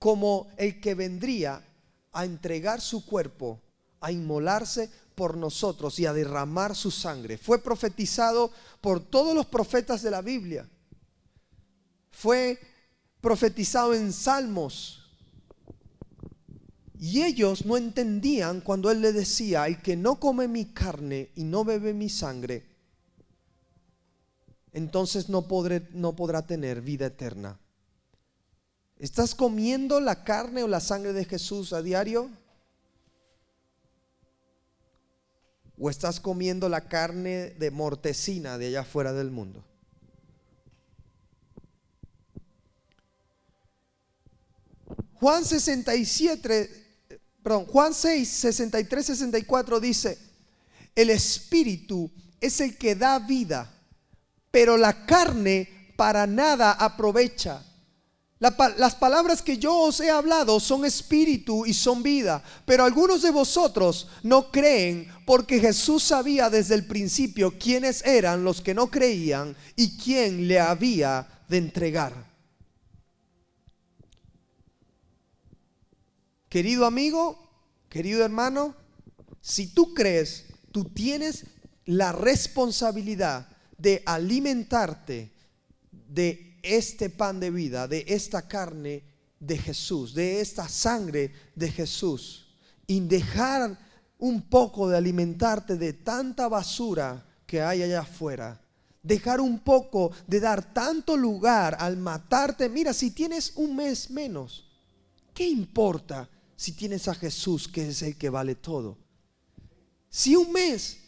como 0.00 0.48
el 0.56 0.80
que 0.80 0.96
vendría 0.96 1.64
a 2.10 2.24
entregar 2.24 2.80
su 2.80 3.06
cuerpo, 3.06 3.60
a 4.00 4.10
inmolarse 4.10 4.90
por 5.14 5.36
nosotros 5.36 5.98
y 5.98 6.06
a 6.06 6.12
derramar 6.12 6.74
su 6.74 6.90
sangre. 6.90 7.38
Fue 7.38 7.62
profetizado 7.62 8.50
por 8.80 9.00
todos 9.00 9.34
los 9.34 9.46
profetas 9.46 10.02
de 10.02 10.10
la 10.10 10.22
Biblia. 10.22 10.68
Fue 12.10 12.58
profetizado 13.20 13.94
en 13.94 14.12
salmos. 14.12 14.98
Y 16.98 17.22
ellos 17.22 17.66
no 17.66 17.76
entendían 17.76 18.60
cuando 18.60 18.90
Él 18.90 19.00
le 19.00 19.12
decía, 19.12 19.66
el 19.66 19.82
que 19.82 19.96
no 19.96 20.20
come 20.20 20.46
mi 20.46 20.66
carne 20.66 21.30
y 21.34 21.44
no 21.44 21.64
bebe 21.64 21.94
mi 21.94 22.08
sangre, 22.08 22.64
entonces 24.72 25.28
no, 25.28 25.48
podré, 25.48 25.88
no 25.92 26.14
podrá 26.14 26.46
tener 26.46 26.80
vida 26.80 27.06
eterna. 27.06 27.58
¿Estás 28.98 29.34
comiendo 29.34 30.00
la 30.00 30.22
carne 30.22 30.62
o 30.62 30.68
la 30.68 30.78
sangre 30.78 31.12
de 31.12 31.24
Jesús 31.24 31.72
a 31.72 31.82
diario? 31.82 32.30
¿O 35.84 35.90
estás 35.90 36.20
comiendo 36.20 36.68
la 36.68 36.82
carne 36.82 37.50
de 37.58 37.72
mortecina 37.72 38.56
de 38.56 38.68
allá 38.68 38.84
fuera 38.84 39.12
del 39.12 39.32
mundo? 39.32 39.64
Juan 45.14 45.44
67, 45.44 46.68
perdón, 47.42 47.66
Juan 47.66 47.92
6, 47.92 48.28
63, 48.28 49.06
64 49.06 49.80
dice, 49.80 50.18
el 50.94 51.10
Espíritu 51.10 52.08
es 52.40 52.60
el 52.60 52.78
que 52.78 52.94
da 52.94 53.18
vida 53.18 53.68
pero 54.52 54.76
la 54.76 55.06
carne 55.06 55.94
para 55.96 56.28
nada 56.28 56.72
aprovecha. 56.72 57.64
Las 58.42 58.96
palabras 58.96 59.40
que 59.40 59.56
yo 59.56 59.78
os 59.78 60.00
he 60.00 60.10
hablado 60.10 60.58
son 60.58 60.84
espíritu 60.84 61.64
y 61.64 61.72
son 61.72 62.02
vida, 62.02 62.42
pero 62.66 62.84
algunos 62.84 63.22
de 63.22 63.30
vosotros 63.30 64.08
no 64.24 64.50
creen 64.50 65.06
porque 65.24 65.60
Jesús 65.60 66.02
sabía 66.02 66.50
desde 66.50 66.74
el 66.74 66.84
principio 66.84 67.56
quiénes 67.56 68.04
eran 68.04 68.42
los 68.42 68.60
que 68.60 68.74
no 68.74 68.90
creían 68.90 69.56
y 69.76 69.96
quién 69.96 70.48
le 70.48 70.58
había 70.58 71.44
de 71.48 71.58
entregar. 71.58 72.32
Querido 76.48 76.84
amigo, 76.84 77.38
querido 77.88 78.24
hermano, 78.24 78.74
si 79.40 79.68
tú 79.68 79.94
crees, 79.94 80.46
tú 80.72 80.86
tienes 80.86 81.46
la 81.84 82.10
responsabilidad 82.10 83.46
de 83.78 84.02
alimentarte 84.04 85.32
de 85.92 86.51
este 86.62 87.10
pan 87.10 87.40
de 87.40 87.50
vida, 87.50 87.88
de 87.88 88.04
esta 88.08 88.46
carne 88.46 89.04
de 89.38 89.58
Jesús, 89.58 90.14
de 90.14 90.40
esta 90.40 90.68
sangre 90.68 91.32
de 91.54 91.70
Jesús, 91.70 92.54
y 92.86 93.00
dejar 93.00 93.78
un 94.18 94.42
poco 94.42 94.88
de 94.88 94.96
alimentarte 94.96 95.76
de 95.76 95.92
tanta 95.92 96.48
basura 96.48 97.26
que 97.46 97.60
hay 97.60 97.82
allá 97.82 98.00
afuera. 98.00 98.60
Dejar 99.02 99.40
un 99.40 99.58
poco 99.58 100.12
de 100.28 100.38
dar 100.38 100.72
tanto 100.72 101.16
lugar 101.16 101.76
al 101.80 101.96
matarte. 101.96 102.68
Mira, 102.68 102.92
si 102.92 103.10
tienes 103.10 103.52
un 103.56 103.74
mes 103.74 104.10
menos, 104.10 104.70
¿qué 105.34 105.48
importa 105.48 106.28
si 106.54 106.72
tienes 106.72 107.08
a 107.08 107.14
Jesús 107.14 107.66
que 107.66 107.88
es 107.88 108.02
el 108.02 108.16
que 108.16 108.30
vale 108.30 108.54
todo? 108.54 108.96
Si 110.08 110.36
un 110.36 110.52
mes 110.52 110.98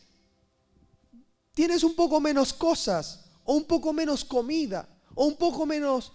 tienes 1.55 1.85
un 1.85 1.95
poco 1.95 2.21
menos 2.21 2.53
cosas, 2.53 3.21
o 3.45 3.55
un 3.55 3.65
poco 3.65 3.93
menos 3.93 4.25
comida, 4.25 4.89
o 5.15 5.27
un 5.27 5.37
poco 5.37 5.67
menos 5.67 6.13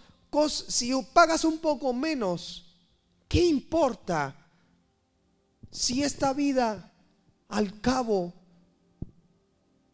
si 0.68 0.92
pagas 1.12 1.44
un 1.44 1.58
poco 1.58 1.92
menos, 1.92 2.64
¿qué 3.28 3.44
importa 3.44 4.36
si 5.70 6.02
esta 6.02 6.32
vida 6.32 6.92
al 7.48 7.80
cabo 7.80 8.32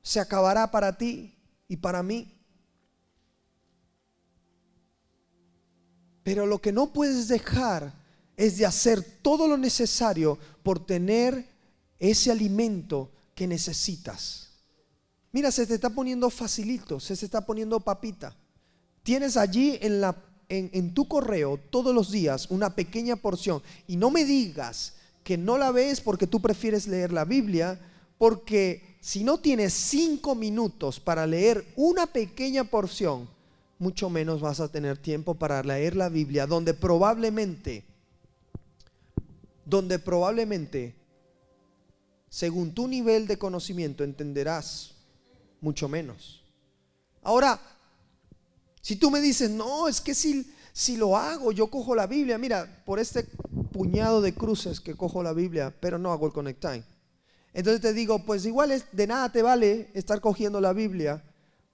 se 0.02 0.20
acabará 0.20 0.70
para 0.70 0.96
ti 0.96 1.34
y 1.68 1.76
para 1.76 2.02
mí? 2.02 2.32
Pero 6.22 6.44
lo 6.44 6.60
que 6.60 6.72
no 6.72 6.92
puedes 6.92 7.28
dejar 7.28 7.92
es 8.36 8.58
de 8.58 8.66
hacer 8.66 9.02
todo 9.22 9.48
lo 9.48 9.56
necesario 9.56 10.38
por 10.62 10.84
tener 10.84 11.48
ese 11.98 12.30
alimento 12.30 13.10
que 13.34 13.46
necesitas. 13.46 14.48
Mira, 15.32 15.50
se 15.50 15.66
te 15.66 15.74
está 15.74 15.88
poniendo 15.90 16.28
facilito, 16.30 16.98
se 16.98 17.16
te 17.16 17.24
está 17.24 17.46
poniendo 17.46 17.80
papita. 17.80 18.36
Tienes 19.06 19.36
allí 19.36 19.78
en, 19.80 20.92
tu 20.92 21.06
correo 21.06 21.60
todos 21.70 21.94
los 21.94 22.10
días 22.10 22.50
una 22.50 22.74
pequeña 22.74 23.14
porción. 23.14 23.62
Y 23.86 23.96
no 23.96 24.10
me 24.10 24.24
digas 24.24 24.94
que 25.22 25.38
no 25.38 25.56
la 25.58 25.70
ves 25.70 26.00
porque 26.00 26.26
tú 26.26 26.42
prefieres 26.42 26.88
leer 26.88 27.12
la 27.12 27.24
Biblia, 27.24 27.78
porque 28.18 28.96
si 29.00 29.22
no 29.22 29.38
tienes 29.38 29.74
cinco 29.74 30.34
minutos 30.34 30.98
para 30.98 31.24
leer 31.24 31.64
una 31.76 32.08
pequeña 32.08 32.64
porción, 32.64 33.28
mucho 33.78 34.10
menos 34.10 34.40
vas 34.40 34.58
a 34.58 34.72
tener 34.72 34.98
tiempo 34.98 35.36
para 35.36 35.62
leer 35.62 35.94
la 35.94 36.08
Biblia, 36.08 36.48
donde 36.48 36.74
probablemente, 36.74 37.84
donde 39.64 40.00
probablemente, 40.00 40.96
según 42.28 42.74
tu 42.74 42.88
nivel 42.88 43.28
de 43.28 43.38
conocimiento, 43.38 44.02
entenderás 44.02 44.96
mucho 45.60 45.88
menos. 45.88 46.42
Ahora, 47.22 47.60
si 48.86 48.94
tú 48.94 49.10
me 49.10 49.20
dices, 49.20 49.50
no, 49.50 49.88
es 49.88 50.00
que 50.00 50.14
si, 50.14 50.48
si 50.72 50.96
lo 50.96 51.16
hago, 51.16 51.50
yo 51.50 51.66
cojo 51.66 51.96
la 51.96 52.06
Biblia, 52.06 52.38
mira, 52.38 52.84
por 52.86 53.00
este 53.00 53.24
puñado 53.72 54.20
de 54.20 54.32
cruces 54.32 54.78
que 54.78 54.94
cojo 54.94 55.24
la 55.24 55.32
Biblia, 55.32 55.74
pero 55.80 55.98
no 55.98 56.12
hago 56.12 56.26
el 56.26 56.32
connect 56.32 56.60
time. 56.60 56.84
Entonces 57.52 57.80
te 57.80 57.92
digo, 57.92 58.24
pues 58.24 58.46
igual 58.46 58.70
es, 58.70 58.84
de 58.92 59.08
nada 59.08 59.32
te 59.32 59.42
vale 59.42 59.90
estar 59.94 60.20
cogiendo 60.20 60.60
la 60.60 60.72
Biblia, 60.72 61.24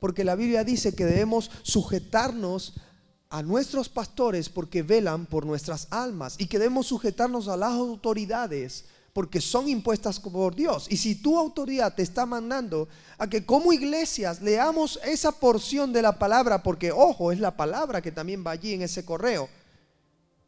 porque 0.01 0.25
la 0.25 0.37
Biblia 0.37 0.64
dice 0.64 0.94
que 0.94 1.05
debemos 1.05 1.51
sujetarnos 1.61 2.81
a 3.29 3.42
nuestros 3.42 3.90
pastores 3.90 4.48
porque 4.48 4.83
velan 4.83 5.27
por 5.27 5.44
nuestras 5.44 5.88
almas 5.90 6.37
y 6.38 6.46
que 6.46 6.59
debemos 6.59 6.87
sujetarnos 6.87 7.46
a 7.48 7.59
las 7.59 7.72
autoridades 7.72 8.87
porque 9.12 9.40
son 9.40 9.68
impuestas 9.68 10.18
por 10.18 10.55
Dios. 10.55 10.87
Y 10.88 10.96
si 10.96 11.16
tu 11.16 11.38
autoridad 11.38 11.94
te 11.94 12.03
está 12.03 12.25
mandando 12.25 12.88
a 13.18 13.29
que 13.29 13.44
como 13.44 13.72
iglesias 13.72 14.40
leamos 14.40 14.98
esa 15.05 15.33
porción 15.33 15.92
de 15.92 16.03
la 16.03 16.18
palabra, 16.18 16.62
porque 16.62 16.92
ojo, 16.92 17.31
es 17.31 17.38
la 17.38 17.57
palabra 17.57 18.01
que 18.01 18.12
también 18.12 18.42
va 18.46 18.53
allí 18.53 18.72
en 18.72 18.83
ese 18.83 19.05
correo, 19.05 19.48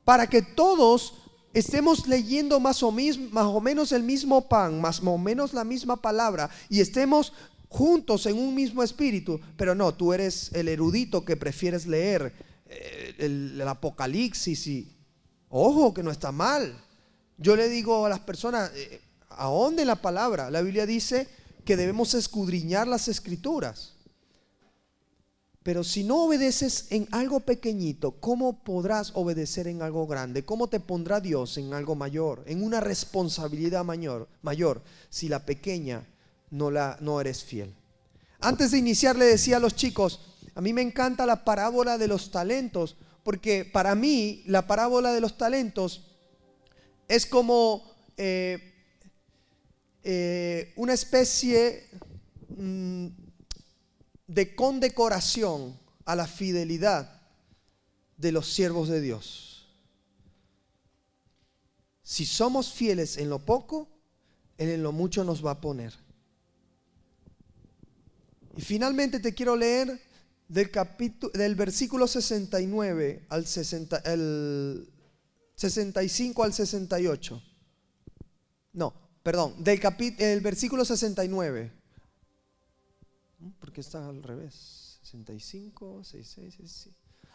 para 0.04 0.26
que 0.28 0.42
todos 0.42 1.14
estemos 1.52 2.06
leyendo 2.08 2.58
más 2.58 2.82
o, 2.82 2.90
más 2.90 3.46
o 3.46 3.60
menos 3.60 3.92
el 3.92 4.02
mismo 4.02 4.48
pan, 4.48 4.80
más 4.80 5.00
o 5.02 5.18
menos 5.18 5.52
la 5.52 5.64
misma 5.64 5.96
palabra, 5.96 6.48
y 6.70 6.80
estemos 6.80 7.32
juntos 7.68 8.24
en 8.26 8.38
un 8.38 8.54
mismo 8.54 8.82
espíritu, 8.82 9.40
pero 9.56 9.74
no, 9.74 9.92
tú 9.94 10.12
eres 10.12 10.50
el 10.54 10.68
erudito 10.68 11.24
que 11.24 11.36
prefieres 11.36 11.86
leer 11.86 12.32
eh, 12.66 13.14
el 13.18 13.60
Apocalipsis 13.66 14.66
y, 14.68 14.96
ojo, 15.48 15.92
que 15.92 16.02
no 16.02 16.10
está 16.10 16.32
mal, 16.32 16.80
yo 17.38 17.56
le 17.56 17.68
digo 17.68 18.06
a 18.06 18.08
las 18.08 18.20
personas, 18.20 18.70
eh, 18.74 19.00
dónde 19.38 19.84
la 19.84 19.96
palabra? 19.96 20.50
La 20.50 20.62
Biblia 20.62 20.86
dice 20.86 21.28
que 21.64 21.76
debemos 21.76 22.14
escudriñar 22.14 22.86
las 22.86 23.08
escrituras. 23.08 23.94
Pero 25.62 25.82
si 25.82 26.04
no 26.04 26.24
obedeces 26.24 26.88
en 26.90 27.08
algo 27.10 27.40
pequeñito, 27.40 28.12
¿cómo 28.12 28.62
podrás 28.62 29.12
obedecer 29.14 29.66
en 29.66 29.80
algo 29.80 30.06
grande? 30.06 30.44
¿Cómo 30.44 30.68
te 30.68 30.78
pondrá 30.78 31.20
Dios 31.20 31.56
en 31.56 31.72
algo 31.72 31.94
mayor, 31.94 32.44
en 32.46 32.62
una 32.62 32.80
responsabilidad 32.80 33.82
mayor, 33.82 34.28
mayor 34.42 34.82
si 35.08 35.28
la 35.28 35.46
pequeña 35.46 36.06
no, 36.50 36.70
la, 36.70 36.98
no 37.00 37.18
eres 37.18 37.42
fiel? 37.42 37.74
Antes 38.40 38.72
de 38.72 38.78
iniciar 38.78 39.16
le 39.16 39.24
decía 39.24 39.56
a 39.56 39.60
los 39.60 39.74
chicos, 39.74 40.20
a 40.54 40.60
mí 40.60 40.74
me 40.74 40.82
encanta 40.82 41.24
la 41.24 41.44
parábola 41.44 41.96
de 41.96 42.08
los 42.08 42.30
talentos, 42.30 42.96
porque 43.22 43.64
para 43.64 43.94
mí 43.94 44.42
la 44.44 44.66
parábola 44.66 45.14
de 45.14 45.22
los 45.22 45.38
talentos 45.38 46.13
es 47.08 47.26
como 47.26 47.94
eh, 48.16 48.72
eh, 50.02 50.72
una 50.76 50.92
especie 50.92 51.88
mm, 52.56 53.06
de 54.26 54.54
condecoración 54.54 55.78
a 56.04 56.16
la 56.16 56.26
fidelidad 56.26 57.22
de 58.16 58.32
los 58.32 58.52
siervos 58.52 58.88
de 58.88 59.00
Dios. 59.00 59.68
Si 62.02 62.26
somos 62.26 62.72
fieles 62.72 63.16
en 63.16 63.30
lo 63.30 63.38
poco, 63.38 63.88
Él 64.58 64.68
en 64.68 64.82
lo 64.82 64.92
mucho 64.92 65.24
nos 65.24 65.44
va 65.44 65.52
a 65.52 65.60
poner. 65.60 65.94
Y 68.56 68.62
finalmente 68.62 69.20
te 69.20 69.34
quiero 69.34 69.56
leer 69.56 70.00
del, 70.48 70.70
capítulo, 70.70 71.32
del 71.32 71.54
versículo 71.54 72.06
69 72.06 73.26
al 73.30 73.46
60, 73.46 73.96
el, 74.04 74.88
65 75.54 76.42
al 76.42 76.52
68. 76.52 77.42
No, 78.72 78.92
perdón, 79.22 79.62
del 79.62 79.80
el 80.18 80.40
versículo 80.40 80.84
69. 80.84 81.72
Porque 83.60 83.80
está 83.80 84.08
al 84.08 84.22
revés. 84.22 84.98
65, 85.02 86.02
66, 86.02 86.54
66. 86.54 86.94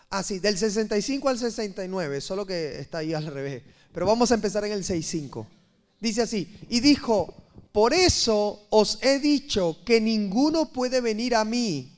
Ah, 0.10 0.24
sí, 0.24 0.40
del 0.40 0.58
65 0.58 1.30
al 1.30 1.38
69, 1.38 2.20
solo 2.20 2.46
que 2.46 2.80
está 2.80 3.00
ahí 3.00 3.14
al 3.14 3.28
revés. 3.28 3.64
Pero 3.94 4.08
vamos 4.08 4.32
a 4.32 4.36
empezar 4.36 4.66
en 4.66 4.72
el 4.72 4.84
65. 4.84 5.48
Dice 6.00 6.24
así, 6.24 6.58
y 6.70 6.80
dijo, 6.80 7.34
por 7.72 7.94
eso 7.94 8.66
os 8.70 8.98
he 9.04 9.20
dicho 9.20 9.78
que 9.86 10.02
ninguno 10.02 10.72
puede 10.72 11.02
venir 11.02 11.36
a 11.36 11.46
mí 11.46 11.96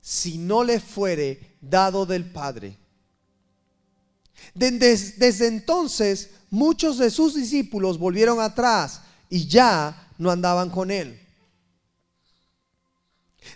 si 0.00 0.36
no 0.36 0.64
le 0.64 0.80
fuere 0.80 1.56
dado 1.60 2.04
del 2.04 2.30
Padre. 2.30 2.76
Desde, 4.54 5.46
entonces 5.46 6.30
muchos 6.50 6.98
de 6.98 7.10
sus 7.10 7.34
discípulos 7.34 7.98
volvieron 7.98 8.40
atrás 8.40 9.02
y 9.28 9.46
ya 9.46 10.12
no 10.18 10.30
andaban 10.30 10.70
con 10.70 10.90
él. 10.90 11.18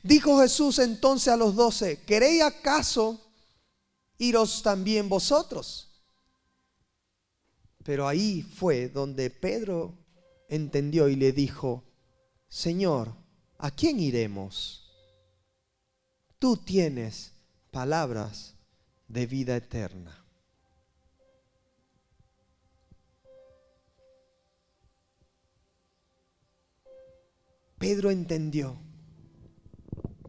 Dijo 0.03 0.41
Jesús 0.41 0.79
entonces 0.79 1.29
a 1.29 1.37
los 1.37 1.55
doce, 1.55 2.03
¿queréis 2.05 2.43
acaso 2.43 3.21
iros 4.19 4.63
también 4.63 5.09
vosotros? 5.09 5.89
Pero 7.83 8.09
ahí 8.09 8.43
fue 8.43 8.89
donde 8.89 9.31
Pedro 9.31 9.95
entendió 10.49 11.09
y 11.09 11.17
le 11.17 11.33
dijo, 11.33 11.85
Señor, 12.49 13.15
¿a 13.59 13.71
quién 13.71 14.01
iremos? 14.01 14.85
Tú 16.39 16.57
tienes 16.57 17.33
palabras 17.71 18.55
de 19.09 19.27
vida 19.27 19.57
eterna. 19.57 20.24
Pedro 27.85 28.11
entendió. 28.11 28.79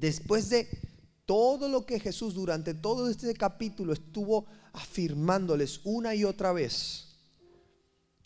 Después 0.01 0.49
de 0.49 0.67
todo 1.25 1.69
lo 1.69 1.85
que 1.85 2.01
Jesús 2.01 2.33
durante 2.33 2.73
todo 2.73 3.09
este 3.09 3.33
capítulo 3.33 3.93
estuvo 3.93 4.45
afirmándoles 4.73 5.79
una 5.85 6.13
y 6.15 6.25
otra 6.25 6.51
vez, 6.51 7.15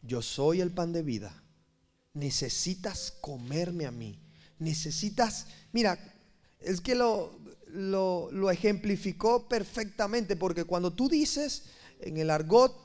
yo 0.02 0.24
soy 0.24 0.62
el 0.62 0.72
pan 0.72 0.94
de 0.94 1.04
vida, 1.04 1.44
necesitas 2.16 3.14
comerme 3.22 3.86
a 3.86 3.92
mí, 3.92 4.20
necesitas, 4.58 5.46
mira, 5.74 6.00
es 6.60 6.82
que 6.82 6.96
lo, 6.96 7.38
lo, 7.68 8.50
ejemplificó 8.50 9.48
perfectamente, 9.48 10.38
porque 10.38 10.64
cuando 10.64 10.92
tú 10.92 11.08
dices 11.08 11.66
en 12.00 12.18
el 12.18 12.32
argot 12.32 12.76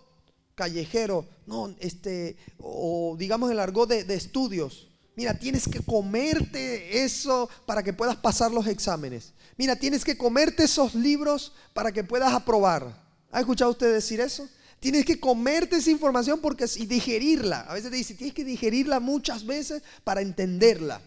callejero, 0.54 1.26
no, 1.46 1.74
este, 1.80 2.36
o 2.58 3.16
digamos 3.18 3.50
el 3.50 3.60
argot 3.60 3.88
de, 3.88 4.04
de 4.04 4.14
estudios, 4.14 4.90
mira, 5.16 5.38
tienes 5.38 5.68
que 5.68 5.80
comerte 5.80 7.04
eso 7.04 7.48
para 7.66 7.82
que 7.82 7.92
puedas 7.92 8.16
pasar 8.16 8.50
los 8.50 8.66
exámenes. 8.66 9.32
Mira, 9.56 9.76
tienes 9.76 10.04
que 10.04 10.16
comerte 10.16 10.64
esos 10.64 10.94
libros 10.94 11.52
para 11.72 11.92
que 11.92 12.04
puedas 12.04 12.32
aprobar. 12.32 13.02
¿Ha 13.30 13.40
escuchado 13.40 13.70
usted 13.70 13.92
decir 13.92 14.20
eso? 14.20 14.48
Tienes 14.80 15.04
que 15.04 15.18
comerte 15.18 15.76
esa 15.76 15.90
información 15.90 16.40
porque 16.40 16.66
y 16.76 16.86
digerirla. 16.86 17.60
A 17.60 17.74
veces 17.74 17.90
te 17.90 17.96
dice, 17.96 18.14
tienes 18.14 18.34
que 18.34 18.44
digerirla 18.44 19.00
muchas 19.00 19.46
veces 19.46 19.82
para 20.02 20.20
entenderla. 20.20 21.00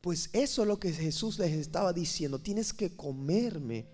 Pues 0.00 0.30
eso 0.32 0.62
es 0.62 0.68
lo 0.68 0.80
que 0.80 0.92
Jesús 0.92 1.38
les 1.38 1.52
estaba 1.52 1.92
diciendo. 1.92 2.40
Tienes 2.40 2.72
que 2.72 2.96
comerme, 2.96 3.86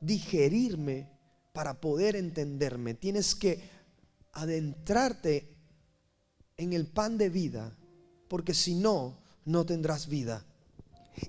digerirme 0.00 1.10
para 1.52 1.80
poder 1.80 2.16
entenderme. 2.16 2.94
Tienes 2.94 3.34
que 3.34 3.62
adentrarte 4.32 5.56
en 6.56 6.72
el 6.72 6.86
pan 6.86 7.16
de 7.16 7.28
vida, 7.28 7.76
porque 8.28 8.54
si 8.54 8.74
no, 8.74 9.16
no 9.44 9.64
tendrás 9.64 10.08
vida. 10.08 10.44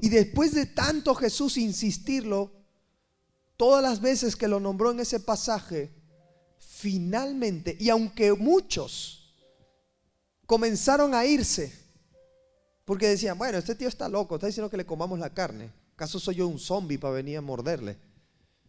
Y 0.01 0.10
después 0.10 0.53
de 0.53 0.65
tanto 0.65 1.13
Jesús 1.15 1.58
insistirlo, 1.58 2.51
todas 3.58 3.84
las 3.84 4.01
veces 4.01 4.36
que 4.36 4.47
lo 4.47 4.60
nombró 4.60 4.91
en 4.91 4.99
ese 4.99 5.19
pasaje, 5.19 5.91
finalmente, 6.58 7.77
y 7.79 7.89
aunque 7.89 8.34
muchos 8.34 9.34
comenzaron 10.45 11.13
a 11.13 11.25
irse, 11.25 11.73
porque 12.86 13.08
decían, 13.08 13.38
bueno, 13.38 13.58
este 13.58 13.75
tío 13.75 13.88
está 13.88 14.08
loco, 14.10 14.36
está 14.36 14.47
diciendo 14.47 14.69
que 14.69 14.77
le 14.77 14.86
comamos 14.86 15.19
la 15.19 15.34
carne. 15.34 15.71
¿Acaso 15.93 16.19
soy 16.19 16.36
yo 16.36 16.47
un 16.47 16.60
zombie 16.60 16.97
para 16.97 17.13
venir 17.13 17.38
a 17.38 17.41
morderle? 17.41 17.97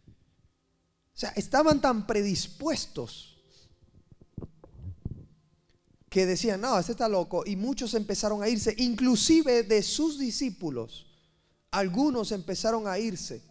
O 0.05 1.19
sea, 1.19 1.29
estaban 1.29 1.81
tan 1.81 2.07
predispuestos 2.07 3.36
que 6.17 6.25
decían, 6.25 6.61
no, 6.61 6.79
este 6.79 6.93
está 6.93 7.07
loco. 7.07 7.43
Y 7.45 7.55
muchos 7.55 7.93
empezaron 7.93 8.41
a 8.41 8.49
irse, 8.49 8.73
inclusive 8.79 9.61
de 9.61 9.83
sus 9.83 10.17
discípulos. 10.17 11.05
Algunos 11.69 12.31
empezaron 12.31 12.87
a 12.87 12.97
irse. 12.97 13.43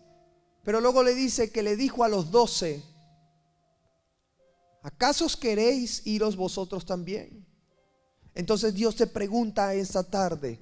Pero 0.65 0.81
luego 0.81 1.05
le 1.05 1.15
dice 1.15 1.53
que 1.53 1.63
le 1.63 1.77
dijo 1.77 2.03
a 2.03 2.09
los 2.09 2.33
doce, 2.33 2.83
¿acaso 4.83 5.29
queréis 5.39 6.05
iros 6.09 6.35
vosotros 6.35 6.85
también? 6.85 7.47
Entonces 8.35 8.75
Dios 8.75 8.97
te 8.97 9.07
pregunta 9.07 9.73
esta 9.73 10.03
tarde, 10.03 10.59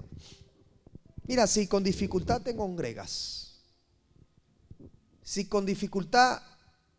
mira, 1.23 1.47
si 1.47 1.65
con 1.65 1.83
dificultad 1.83 2.39
te 2.43 2.55
congregas, 2.55 3.63
si 5.23 5.45
con 5.45 5.65
dificultad 5.65 6.39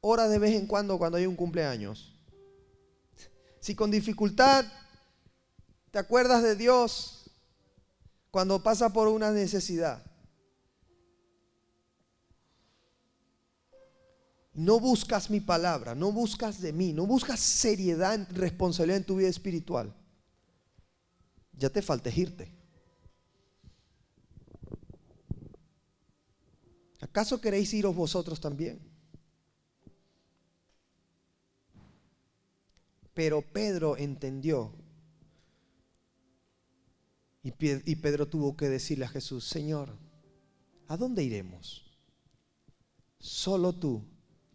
ora 0.01 0.27
de 0.27 0.41
vez 0.41 0.57
en 0.57 0.67
cuando 0.67 0.99
cuando 0.99 1.17
hay 1.17 1.27
un 1.27 1.37
cumpleaños, 1.37 2.13
si 3.61 3.77
con 3.77 3.93
dificultad 3.93 4.67
te 5.97 6.01
acuerdas 6.01 6.43
de 6.43 6.57
Dios 6.57 7.31
cuando 8.31 8.63
pasa 8.63 8.93
por 8.93 9.09
una 9.09 9.31
necesidad, 9.31 10.05
no 14.53 14.79
buscas 14.79 15.31
mi 15.31 15.41
palabra, 15.41 15.95
no 15.95 16.13
buscas 16.13 16.61
de 16.61 16.75
mí, 16.75 16.93
no 16.93 17.07
buscas 17.07 17.41
seriedad, 17.41 18.29
responsabilidad 18.33 18.99
en 18.99 19.05
tu 19.05 19.17
vida 19.17 19.31
espiritual 19.31 19.95
ya 21.55 21.71
te 21.71 21.81
falta 21.81 22.11
irte. 22.11 22.53
¿Acaso 27.01 27.41
queréis 27.41 27.73
iros 27.73 27.97
vosotros 27.97 28.39
también? 28.39 28.79
Pero 33.15 33.41
Pedro 33.41 33.97
entendió. 33.97 34.85
Y 37.47 37.97
Pedro 37.97 38.27
tuvo 38.27 38.57
que 38.57 38.69
decirle 38.69 39.05
a 39.05 39.09
Jesús, 39.09 39.45
Señor, 39.45 39.91
¿a 40.89 40.97
dónde 40.97 41.23
iremos? 41.23 41.85
Solo 43.21 43.73
tú 43.73 44.03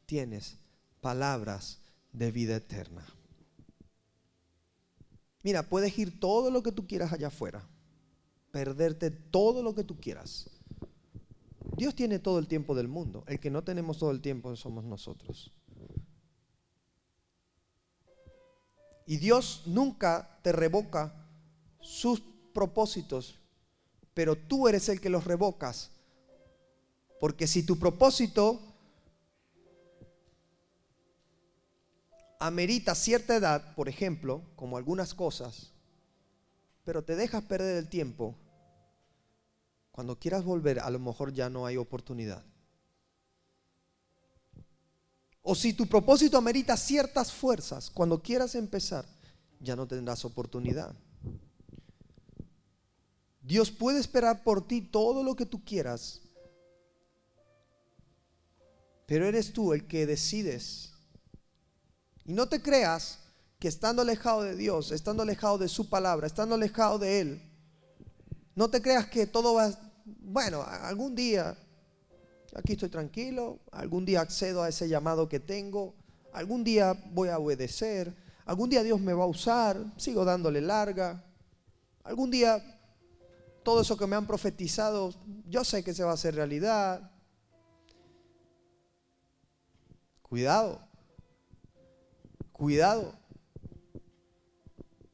tienes 0.06 0.58
palabras 1.00 1.80
de 2.12 2.32
vida 2.32 2.58
eterna. 2.58 3.06
Mira, 5.44 5.64
puedes 5.64 5.98
ir 5.98 6.20
todo 6.20 6.52
lo 6.52 6.62
que 6.62 6.74
tú 6.74 6.86
quieras 6.86 7.14
allá 7.14 7.28
afuera, 7.28 7.66
perderte 8.52 9.10
todo 9.10 9.64
lo 9.64 9.74
que 9.74 9.86
tú 9.86 9.98
quieras. 9.98 10.50
Dios 11.78 11.96
tiene 11.96 12.20
todo 12.20 12.40
el 12.40 12.48
tiempo 12.48 12.76
del 12.76 12.90
mundo. 12.90 13.24
El 13.26 13.40
que 13.40 13.50
no 13.50 13.64
tenemos 13.64 14.00
todo 14.00 14.12
el 14.12 14.22
tiempo 14.22 14.54
somos 14.58 14.84
nosotros. 14.84 15.52
Y 19.08 19.18
Dios 19.18 19.64
nunca 19.66 20.40
te 20.44 20.52
revoca 20.52 21.16
sus 21.80 22.22
propósitos, 22.54 23.40
pero 24.14 24.36
tú 24.36 24.68
eres 24.68 24.90
el 24.90 25.00
que 25.00 25.10
los 25.10 25.26
revocas. 25.26 25.92
Porque 27.20 27.48
si 27.48 27.64
tu 27.64 27.78
propósito 27.78 28.60
amerita 32.40 32.96
cierta 32.96 33.36
edad, 33.36 33.76
por 33.76 33.88
ejemplo, 33.88 34.42
como 34.56 34.78
algunas 34.78 35.14
cosas, 35.14 35.72
pero 36.84 37.04
te 37.04 37.16
dejas 37.16 37.44
perder 37.44 37.78
el 37.78 37.88
tiempo, 37.88 38.36
cuando 39.92 40.18
quieras 40.18 40.44
volver 40.44 40.80
a 40.80 40.90
lo 40.90 41.00
mejor 41.00 41.34
ya 41.34 41.50
no 41.50 41.66
hay 41.66 41.78
oportunidad. 41.78 42.44
O 45.44 45.56
si 45.56 45.74
tu 45.74 45.88
propósito 45.88 46.38
amerita 46.38 46.78
ciertas 46.78 47.32
fuerzas, 47.32 47.90
cuando 47.90 48.22
quieras 48.22 48.56
empezar, 48.56 49.06
ya 49.60 49.76
no 49.76 49.88
tendrás 49.88 50.24
oportunidad. 50.26 50.96
Dios 53.42 53.72
puede 53.72 54.00
esperar 54.00 54.44
por 54.44 54.68
ti 54.68 54.82
todo 54.82 55.24
lo 55.24 55.36
que 55.36 55.46
tú 55.46 55.64
quieras, 55.64 56.22
pero 59.08 59.26
eres 59.26 59.52
tú 59.52 59.74
el 59.74 59.88
que 59.88 60.06
decides. 60.06 60.94
Y 62.24 62.34
no 62.34 62.48
te 62.48 62.62
creas 62.62 63.20
que 63.60 63.68
estando 63.68 64.04
alejado 64.04 64.44
de 64.44 64.56
Dios, 64.56 64.92
estando 64.92 65.24
alejado 65.24 65.58
de 65.58 65.68
su 65.68 65.90
palabra, 65.90 66.28
estando 66.28 66.56
alejado 66.56 67.00
de 67.00 67.20
Él, 67.20 67.52
no 68.56 68.70
te 68.70 68.82
creas 68.82 69.08
que 69.08 69.26
todo 69.26 69.56
va, 69.56 69.72
bueno, 70.06 70.64
algún 70.64 71.16
día, 71.16 71.58
aquí 72.56 72.74
estoy 72.74 72.90
tranquilo, 72.90 73.60
algún 73.72 74.06
día 74.06 74.22
accedo 74.22 74.62
a 74.62 74.70
ese 74.70 74.88
llamado 74.88 75.28
que 75.28 75.40
tengo, 75.40 75.96
algún 76.32 76.64
día 76.64 76.94
voy 77.12 77.30
a 77.30 77.40
obedecer, 77.40 78.16
algún 78.46 78.70
día 78.70 78.84
Dios 78.84 79.00
me 79.00 79.14
va 79.14 79.24
a 79.24 79.28
usar, 79.28 79.84
sigo 79.98 80.26
dándole 80.26 80.62
larga, 80.62 81.24
algún 82.04 82.30
día 82.30 82.81
todo 83.64 83.82
eso 83.82 83.98
que 83.98 84.08
me 84.08 84.16
han 84.16 84.28
profetizado, 84.28 85.14
yo 85.48 85.64
sé 85.64 85.84
que 85.84 85.94
se 85.94 86.04
va 86.04 86.12
a 86.12 86.16
hacer 86.16 86.36
realidad. 86.36 87.12
Cuidado, 90.22 90.88
Cuidado, 92.62 93.16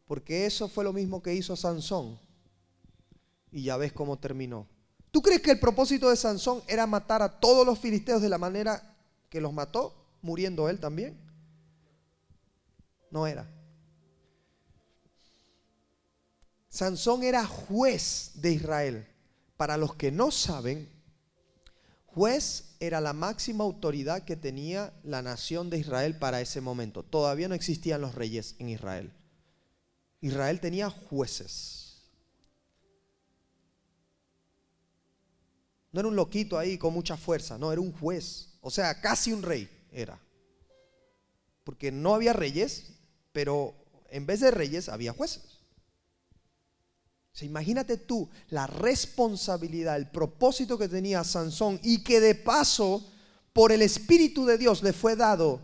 porque 0.05 0.45
eso 0.45 0.67
fue 0.67 0.83
lo 0.83 0.91
mismo 0.91 1.23
que 1.23 1.33
hizo 1.33 1.55
Sansón. 1.55 2.19
Y 3.53 3.63
ya 3.63 3.77
ves 3.77 3.93
cómo 3.93 4.19
terminó. 4.19 4.67
¿Tú 5.11 5.21
crees 5.21 5.41
que 5.41 5.51
el 5.51 5.59
propósito 5.61 6.09
de 6.09 6.17
Sansón 6.17 6.61
era 6.67 6.85
matar 6.85 7.21
a 7.21 7.39
todos 7.39 7.65
los 7.65 7.79
filisteos 7.79 8.21
de 8.21 8.27
la 8.27 8.37
manera 8.37 8.97
que 9.29 9.39
los 9.39 9.53
mató, 9.53 9.95
muriendo 10.21 10.67
él 10.67 10.81
también? 10.81 11.17
No 13.11 13.25
era. 13.25 13.49
Sansón 16.77 17.23
era 17.23 17.43
juez 17.43 18.33
de 18.35 18.51
Israel. 18.51 19.07
Para 19.57 19.77
los 19.77 19.95
que 19.95 20.11
no 20.11 20.29
saben, 20.29 20.87
Juez 22.05 22.75
era 22.79 23.01
la 23.01 23.13
máxima 23.13 23.63
autoridad 23.63 24.25
que 24.25 24.35
tenía 24.35 24.93
la 25.03 25.23
nación 25.23 25.71
de 25.71 25.79
Israel 25.79 26.19
para 26.19 26.39
ese 26.39 26.61
momento. 26.61 27.01
Todavía 27.01 27.47
no 27.47 27.55
existían 27.55 28.01
los 28.01 28.13
reyes 28.13 28.55
en 28.59 28.69
Israel. 28.69 29.11
Israel 30.21 30.59
tenía 30.59 30.91
jueces. 30.91 32.03
No 35.91 36.01
era 36.01 36.09
un 36.09 36.15
loquito 36.15 36.59
ahí 36.59 36.77
con 36.77 36.93
mucha 36.93 37.17
fuerza, 37.17 37.57
no, 37.57 37.71
era 37.71 37.81
un 37.81 37.91
juez. 37.91 38.49
O 38.61 38.69
sea, 38.69 39.01
casi 39.01 39.33
un 39.33 39.41
rey 39.41 39.67
era. 39.91 40.19
Porque 41.63 41.91
no 41.91 42.13
había 42.13 42.33
reyes, 42.33 42.93
pero 43.31 43.73
en 44.11 44.27
vez 44.27 44.41
de 44.41 44.51
reyes 44.51 44.89
había 44.89 45.11
jueces 45.11 45.56
imagínate 47.45 47.97
tú 47.97 48.29
la 48.49 48.65
responsabilidad, 48.65 49.95
el 49.95 50.09
propósito 50.09 50.77
que 50.77 50.89
tenía 50.89 51.23
Sansón 51.23 51.79
y 51.83 52.03
que 52.03 52.19
de 52.19 52.33
paso 52.33 53.05
por 53.53 53.71
el 53.71 53.81
Espíritu 53.81 54.45
de 54.45 54.57
Dios 54.57 54.81
le 54.81 54.93
fue 54.93 55.15
dado 55.15 55.61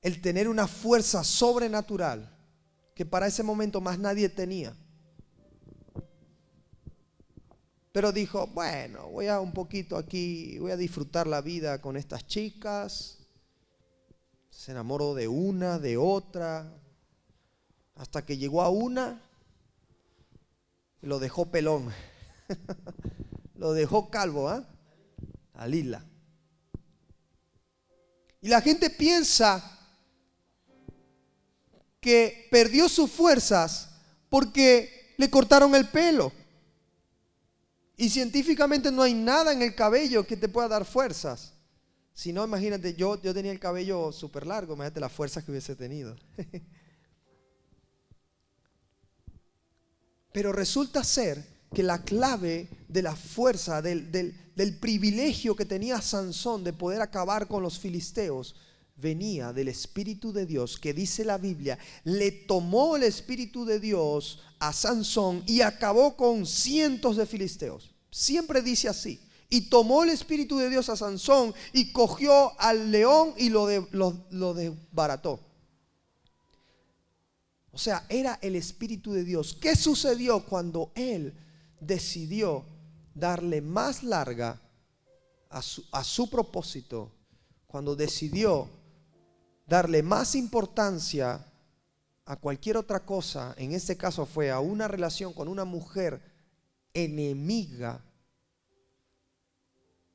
el 0.00 0.22
tener 0.22 0.48
una 0.48 0.66
fuerza 0.66 1.22
sobrenatural 1.24 2.32
que 2.94 3.04
para 3.04 3.26
ese 3.26 3.42
momento 3.42 3.80
más 3.80 3.98
nadie 3.98 4.28
tenía. 4.28 4.74
Pero 7.92 8.12
dijo, 8.12 8.46
bueno, 8.48 9.08
voy 9.08 9.26
a 9.26 9.40
un 9.40 9.52
poquito 9.52 9.96
aquí, 9.96 10.58
voy 10.58 10.70
a 10.70 10.76
disfrutar 10.76 11.26
la 11.26 11.40
vida 11.40 11.80
con 11.80 11.96
estas 11.96 12.26
chicas. 12.26 13.18
Se 14.50 14.72
enamoró 14.72 15.14
de 15.14 15.28
una, 15.28 15.78
de 15.78 15.96
otra, 15.96 16.72
hasta 17.94 18.24
que 18.24 18.36
llegó 18.36 18.62
a 18.62 18.68
una 18.68 19.25
lo 21.00 21.18
dejó 21.18 21.46
pelón. 21.46 21.92
lo 23.56 23.72
dejó 23.72 24.10
calvo, 24.10 24.48
¿ah? 24.48 24.64
A 25.54 25.66
Lila. 25.66 26.04
Y 28.40 28.48
la 28.48 28.60
gente 28.60 28.90
piensa 28.90 29.72
que 32.00 32.46
perdió 32.50 32.88
sus 32.88 33.10
fuerzas 33.10 33.88
porque 34.28 35.14
le 35.16 35.30
cortaron 35.30 35.74
el 35.74 35.88
pelo. 35.88 36.32
Y 37.96 38.10
científicamente 38.10 38.92
no 38.92 39.02
hay 39.02 39.14
nada 39.14 39.52
en 39.52 39.62
el 39.62 39.74
cabello 39.74 40.26
que 40.26 40.36
te 40.36 40.48
pueda 40.48 40.68
dar 40.68 40.84
fuerzas. 40.84 41.54
Si 42.12 42.32
no, 42.32 42.44
imagínate, 42.44 42.94
yo, 42.94 43.20
yo 43.20 43.34
tenía 43.34 43.52
el 43.52 43.58
cabello 43.58 44.12
súper 44.12 44.46
largo, 44.46 44.74
imagínate 44.74 45.00
las 45.00 45.12
fuerzas 45.12 45.44
que 45.44 45.50
hubiese 45.50 45.74
tenido. 45.74 46.16
Pero 50.36 50.52
resulta 50.52 51.02
ser 51.02 51.42
que 51.72 51.82
la 51.82 52.04
clave 52.04 52.68
de 52.88 53.00
la 53.00 53.16
fuerza, 53.16 53.80
del, 53.80 54.12
del, 54.12 54.78
privilegio 54.78 55.56
que 55.56 55.64
tenía 55.64 56.02
Sansón 56.02 56.62
de 56.62 56.74
poder 56.74 57.00
acabar 57.00 57.48
con 57.48 57.62
los 57.62 57.78
filisteos, 57.78 58.54
venía 58.96 59.54
del 59.54 59.68
Espíritu 59.68 60.34
de 60.34 60.44
Dios, 60.44 60.78
que 60.78 60.92
dice 60.92 61.24
la 61.24 61.38
Biblia, 61.38 61.78
le 62.04 62.32
tomó 62.32 62.96
el 62.96 63.04
Espíritu 63.04 63.64
de 63.64 63.80
Dios 63.80 64.40
a 64.58 64.74
Sansón 64.74 65.42
y 65.46 65.62
acabó 65.62 66.18
con 66.18 66.44
cientos 66.44 67.16
de 67.16 67.24
filisteos. 67.24 67.94
Siempre 68.10 68.60
dice 68.60 68.90
así. 68.90 69.18
Y 69.48 69.70
tomó 69.70 70.04
el 70.04 70.10
Espíritu 70.10 70.58
de 70.58 70.68
Dios 70.68 70.90
a 70.90 70.96
Sansón 70.96 71.54
y 71.72 71.92
cogió 71.92 72.60
al 72.60 72.90
león 72.90 73.32
y 73.38 73.48
lo, 73.48 73.66
de, 73.66 73.86
lo, 73.90 74.26
lo 74.28 74.52
desbarató. 74.52 75.45
O 77.76 77.78
sea, 77.78 78.06
era 78.08 78.38
el 78.40 78.56
Espíritu 78.56 79.12
de 79.12 79.22
Dios. 79.22 79.52
¿Qué 79.52 79.76
sucedió 79.76 80.46
cuando 80.46 80.92
Él 80.94 81.34
decidió 81.78 82.64
darle 83.14 83.60
más 83.60 84.02
larga 84.02 84.58
a 85.50 85.60
su, 85.60 86.30
propósito? 86.30 87.12
Cuando 87.66 87.94
decidió 87.94 88.66
darle 89.66 90.02
más 90.02 90.34
importancia 90.36 91.52
a 92.24 92.36
cualquier 92.36 92.78
otra 92.78 93.04
cosa, 93.04 93.54
en 93.58 93.72
este 93.72 93.94
caso 93.94 94.24
fue 94.24 94.50
a 94.50 94.58
una 94.58 94.88
relación 94.88 95.34
con 95.34 95.46
una 95.46 95.66
mujer 95.66 96.22
enemiga, 96.94 98.02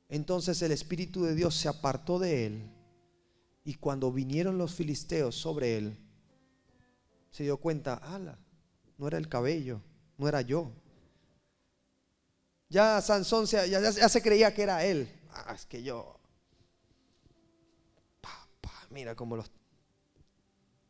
entonces 0.08 0.60
el 0.62 0.72
Espíritu 0.72 1.22
de 1.22 1.36
Dios 1.36 1.54
se 1.54 1.68
apartó 1.68 2.18
de 2.18 2.46
él 2.46 2.70
y 3.64 3.74
cuando 3.74 4.10
vinieron 4.10 4.58
los 4.58 4.74
filisteos 4.74 5.36
sobre 5.36 5.76
él, 5.78 6.02
se 7.32 7.42
dio 7.42 7.56
cuenta, 7.56 7.94
ala, 7.94 8.38
no 8.98 9.08
era 9.08 9.18
el 9.18 9.28
cabello, 9.28 9.80
no 10.18 10.28
era 10.28 10.42
yo. 10.42 10.70
Ya 12.68 13.00
Sansón 13.00 13.46
se, 13.46 13.68
ya, 13.68 14.08
se 14.08 14.22
creía 14.22 14.54
que 14.54 14.62
era 14.62 14.84
él. 14.84 15.10
Ah, 15.30 15.52
es 15.54 15.66
que 15.66 15.82
yo. 15.82 16.18
mira 18.90 19.16
cómo 19.16 19.36
los. 19.36 19.50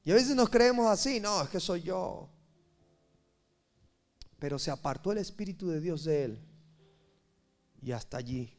Y 0.05 0.11
a 0.11 0.15
veces 0.15 0.35
nos 0.35 0.51
creemos 0.51 0.89
así, 0.89 1.21
no, 1.21 1.43
es 1.43 1.49
que 1.49 1.61
soy 1.61 1.83
yo. 1.83 2.29
Pero 4.41 4.59
se 4.59 4.73
apartó 4.73 5.13
el 5.13 5.19
Espíritu 5.19 5.69
de 5.69 5.81
Dios 5.81 6.05
de 6.05 6.25
él. 6.25 6.43
Y 7.81 7.93
hasta 7.93 8.17
allí. 8.17 8.53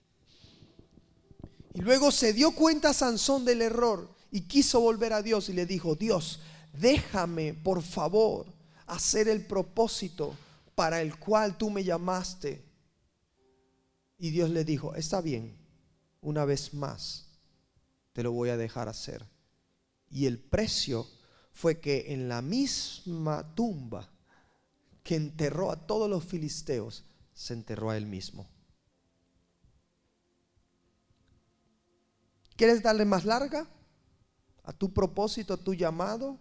Y 1.74 1.82
luego 1.82 2.12
se 2.12 2.32
dio 2.32 2.52
cuenta 2.52 2.94
Sansón 2.94 3.44
del 3.44 3.62
error 3.62 4.14
y 4.32 4.42
quiso 4.42 4.80
volver 4.80 5.12
a 5.12 5.22
Dios 5.22 5.50
y 5.50 5.54
le 5.54 5.66
dijo, 5.66 5.96
Dios, 5.96 6.40
déjame, 6.74 7.54
por 7.54 7.82
favor, 7.82 8.46
hacer 8.88 9.28
el 9.28 9.46
propósito 9.46 10.36
para 10.76 11.02
el 11.02 11.18
cual 11.18 11.58
tú 11.58 11.70
me 11.70 11.84
llamaste. 11.84 12.64
Y 14.18 14.32
Dios 14.32 14.50
le 14.50 14.64
dijo, 14.64 14.96
está 14.96 15.22
bien, 15.22 15.58
una 16.22 16.46
vez 16.46 16.74
más, 16.74 17.28
te 18.14 18.24
lo 18.24 18.32
voy 18.32 18.50
a 18.50 18.58
dejar 18.58 18.90
hacer. 18.90 19.26
Y 20.10 20.26
el 20.26 20.40
precio 20.40 21.08
fue 21.52 21.80
que 21.80 22.14
en 22.14 22.28
la 22.30 22.42
misma 22.42 23.54
tumba 23.56 24.10
que 25.04 25.16
enterró 25.16 25.72
a 25.72 25.86
todos 25.86 26.10
los 26.10 26.24
filisteos, 26.24 27.04
se 27.34 27.54
enterró 27.54 27.90
a 27.90 27.98
él 27.98 28.06
mismo. 28.06 28.48
¿Quieres 32.56 32.82
darle 32.82 33.04
más 33.06 33.26
larga 33.26 33.68
a 34.64 34.72
tu 34.72 34.94
propósito, 34.94 35.56
a 35.56 35.58
tu 35.58 35.74
llamado? 35.74 36.40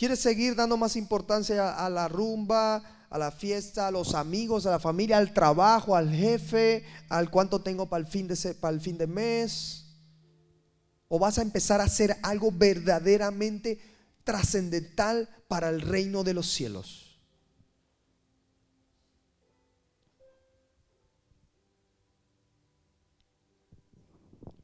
¿Quieres 0.00 0.20
seguir 0.20 0.54
dando 0.54 0.78
más 0.78 0.96
importancia 0.96 1.76
a 1.76 1.90
la 1.90 2.08
rumba, 2.08 2.76
a 3.10 3.18
la 3.18 3.30
fiesta, 3.30 3.86
a 3.86 3.90
los 3.90 4.14
amigos, 4.14 4.64
a 4.64 4.70
la 4.70 4.78
familia, 4.78 5.18
al 5.18 5.34
trabajo, 5.34 5.94
al 5.94 6.10
jefe, 6.10 6.86
al 7.10 7.30
cuánto 7.30 7.60
tengo 7.60 7.86
para 7.86 8.00
el 8.00 8.06
fin 8.06 8.26
de, 8.26 8.54
para 8.54 8.72
el 8.72 8.80
fin 8.80 8.96
de 8.96 9.06
mes? 9.06 9.84
¿O 11.06 11.18
vas 11.18 11.36
a 11.36 11.42
empezar 11.42 11.82
a 11.82 11.84
hacer 11.84 12.16
algo 12.22 12.50
verdaderamente 12.50 13.78
trascendental 14.24 15.28
para 15.48 15.68
el 15.68 15.82
reino 15.82 16.24
de 16.24 16.32
los 16.32 16.50
cielos? 16.50 17.20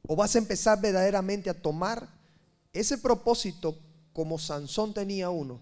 ¿O 0.07 0.15
vas 0.15 0.33
a 0.33 0.39
empezar 0.39 0.81
verdaderamente 0.81 1.51
a 1.51 1.61
tomar 1.61 2.09
ese 2.73 2.97
propósito 2.97 3.77
como 4.17 4.39
Sansón 4.39 4.95
tenía 4.95 5.29
uno, 5.29 5.61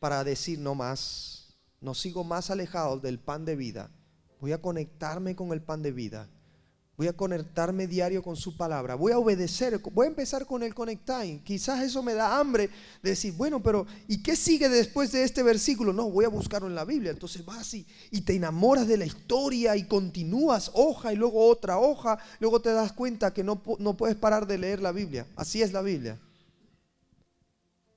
para 0.00 0.24
decir 0.24 0.58
no 0.58 0.74
más, 0.74 1.54
no 1.82 1.92
sigo 1.92 2.24
más 2.24 2.48
alejado 2.48 2.98
del 2.98 3.18
pan 3.18 3.44
de 3.44 3.56
vida, 3.56 3.90
voy 4.40 4.52
a 4.52 4.62
conectarme 4.62 5.36
con 5.36 5.52
el 5.52 5.60
pan 5.60 5.82
de 5.82 5.92
vida, 5.92 6.30
voy 6.96 7.08
a 7.08 7.12
conectarme 7.12 7.86
diario 7.86 8.22
con 8.22 8.36
su 8.36 8.56
palabra, 8.56 8.94
voy 8.94 9.12
a 9.12 9.18
obedecer, 9.18 9.78
voy 9.92 10.06
a 10.06 10.08
empezar 10.08 10.46
con 10.46 10.62
el 10.62 10.74
conectar. 10.74 11.26
Quizás 11.44 11.82
eso 11.82 12.02
me 12.02 12.14
da 12.14 12.38
hambre 12.38 12.70
de 13.02 13.10
decir, 13.10 13.34
bueno, 13.34 13.62
pero 13.62 13.86
¿y 14.06 14.22
qué 14.22 14.34
sigue 14.34 14.70
después 14.70 15.12
de 15.12 15.24
este 15.24 15.42
versículo? 15.42 15.92
No, 15.92 16.10
voy 16.10 16.24
a 16.24 16.30
buscarlo 16.30 16.68
en 16.68 16.74
la 16.74 16.86
Biblia. 16.86 17.10
Entonces 17.10 17.44
vas 17.44 17.74
y, 17.74 17.86
y 18.10 18.22
te 18.22 18.34
enamoras 18.34 18.88
de 18.88 18.96
la 18.96 19.04
historia 19.04 19.76
y 19.76 19.84
continúas 19.84 20.70
hoja 20.72 21.12
y 21.12 21.16
luego 21.16 21.46
otra 21.46 21.78
hoja, 21.78 22.18
luego 22.40 22.62
te 22.62 22.72
das 22.72 22.94
cuenta 22.94 23.34
que 23.34 23.44
no, 23.44 23.60
no 23.78 23.94
puedes 23.94 24.16
parar 24.16 24.46
de 24.46 24.56
leer 24.56 24.80
la 24.80 24.90
Biblia. 24.90 25.26
Así 25.36 25.60
es 25.60 25.74
la 25.74 25.82
Biblia 25.82 26.18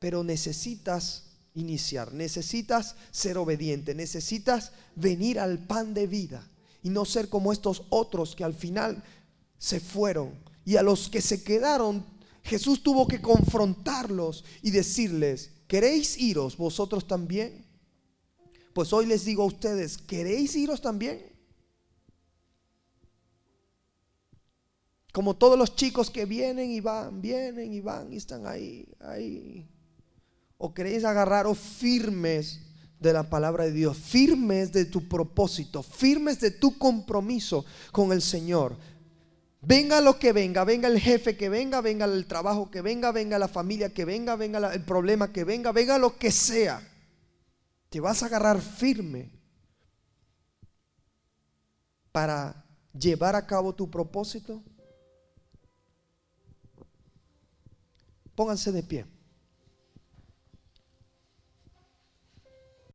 pero 0.01 0.23
necesitas 0.23 1.25
iniciar, 1.53 2.11
necesitas 2.11 2.95
ser 3.11 3.37
obediente, 3.37 3.93
necesitas 3.93 4.71
venir 4.95 5.39
al 5.39 5.59
pan 5.59 5.93
de 5.93 6.07
vida 6.07 6.49
y 6.81 6.89
no 6.89 7.05
ser 7.05 7.29
como 7.29 7.53
estos 7.53 7.83
otros 7.89 8.35
que 8.35 8.43
al 8.43 8.55
final 8.55 9.03
se 9.59 9.79
fueron 9.79 10.33
y 10.65 10.77
a 10.77 10.81
los 10.81 11.07
que 11.07 11.21
se 11.21 11.43
quedaron 11.43 12.03
Jesús 12.43 12.81
tuvo 12.81 13.07
que 13.07 13.21
confrontarlos 13.21 14.43
y 14.63 14.71
decirles, 14.71 15.51
¿queréis 15.67 16.17
iros 16.17 16.57
vosotros 16.57 17.07
también? 17.07 17.63
Pues 18.73 18.91
hoy 18.93 19.05
les 19.05 19.23
digo 19.23 19.43
a 19.43 19.47
ustedes, 19.47 19.99
¿queréis 19.99 20.55
iros 20.55 20.81
también? 20.81 21.23
Como 25.13 25.35
todos 25.35 25.59
los 25.59 25.75
chicos 25.75 26.09
que 26.09 26.25
vienen 26.25 26.71
y 26.71 26.79
van, 26.79 27.21
vienen 27.21 27.71
y 27.71 27.81
van 27.81 28.11
y 28.11 28.17
están 28.17 28.47
ahí, 28.47 28.87
ahí, 29.01 29.69
o 30.63 30.75
queréis 30.75 31.03
agarraros 31.03 31.57
firmes 31.57 32.59
de 32.99 33.13
la 33.13 33.27
palabra 33.31 33.63
de 33.63 33.71
Dios, 33.71 33.97
firmes 33.97 34.71
de 34.71 34.85
tu 34.85 35.09
propósito, 35.09 35.81
firmes 35.81 36.39
de 36.39 36.51
tu 36.51 36.77
compromiso 36.77 37.65
con 37.91 38.11
el 38.11 38.21
Señor. 38.21 38.77
Venga 39.61 40.01
lo 40.01 40.19
que 40.19 40.33
venga, 40.33 40.63
venga 40.63 40.87
el 40.87 40.99
jefe 40.99 41.35
que 41.35 41.49
venga, 41.49 41.81
venga 41.81 42.05
el 42.05 42.27
trabajo 42.27 42.69
que 42.69 42.81
venga, 42.81 43.11
venga 43.11 43.39
la 43.39 43.47
familia 43.47 43.91
que 43.91 44.05
venga, 44.05 44.35
venga 44.35 44.71
el 44.71 44.83
problema 44.83 45.33
que 45.33 45.43
venga, 45.43 45.71
venga 45.71 45.97
lo 45.97 46.15
que 46.15 46.31
sea. 46.31 46.87
Te 47.89 47.99
vas 47.99 48.21
a 48.21 48.27
agarrar 48.27 48.61
firme 48.61 49.31
para 52.11 52.65
llevar 52.93 53.35
a 53.35 53.47
cabo 53.47 53.73
tu 53.73 53.89
propósito. 53.89 54.61
Pónganse 58.35 58.71
de 58.71 58.83
pie. 58.83 59.20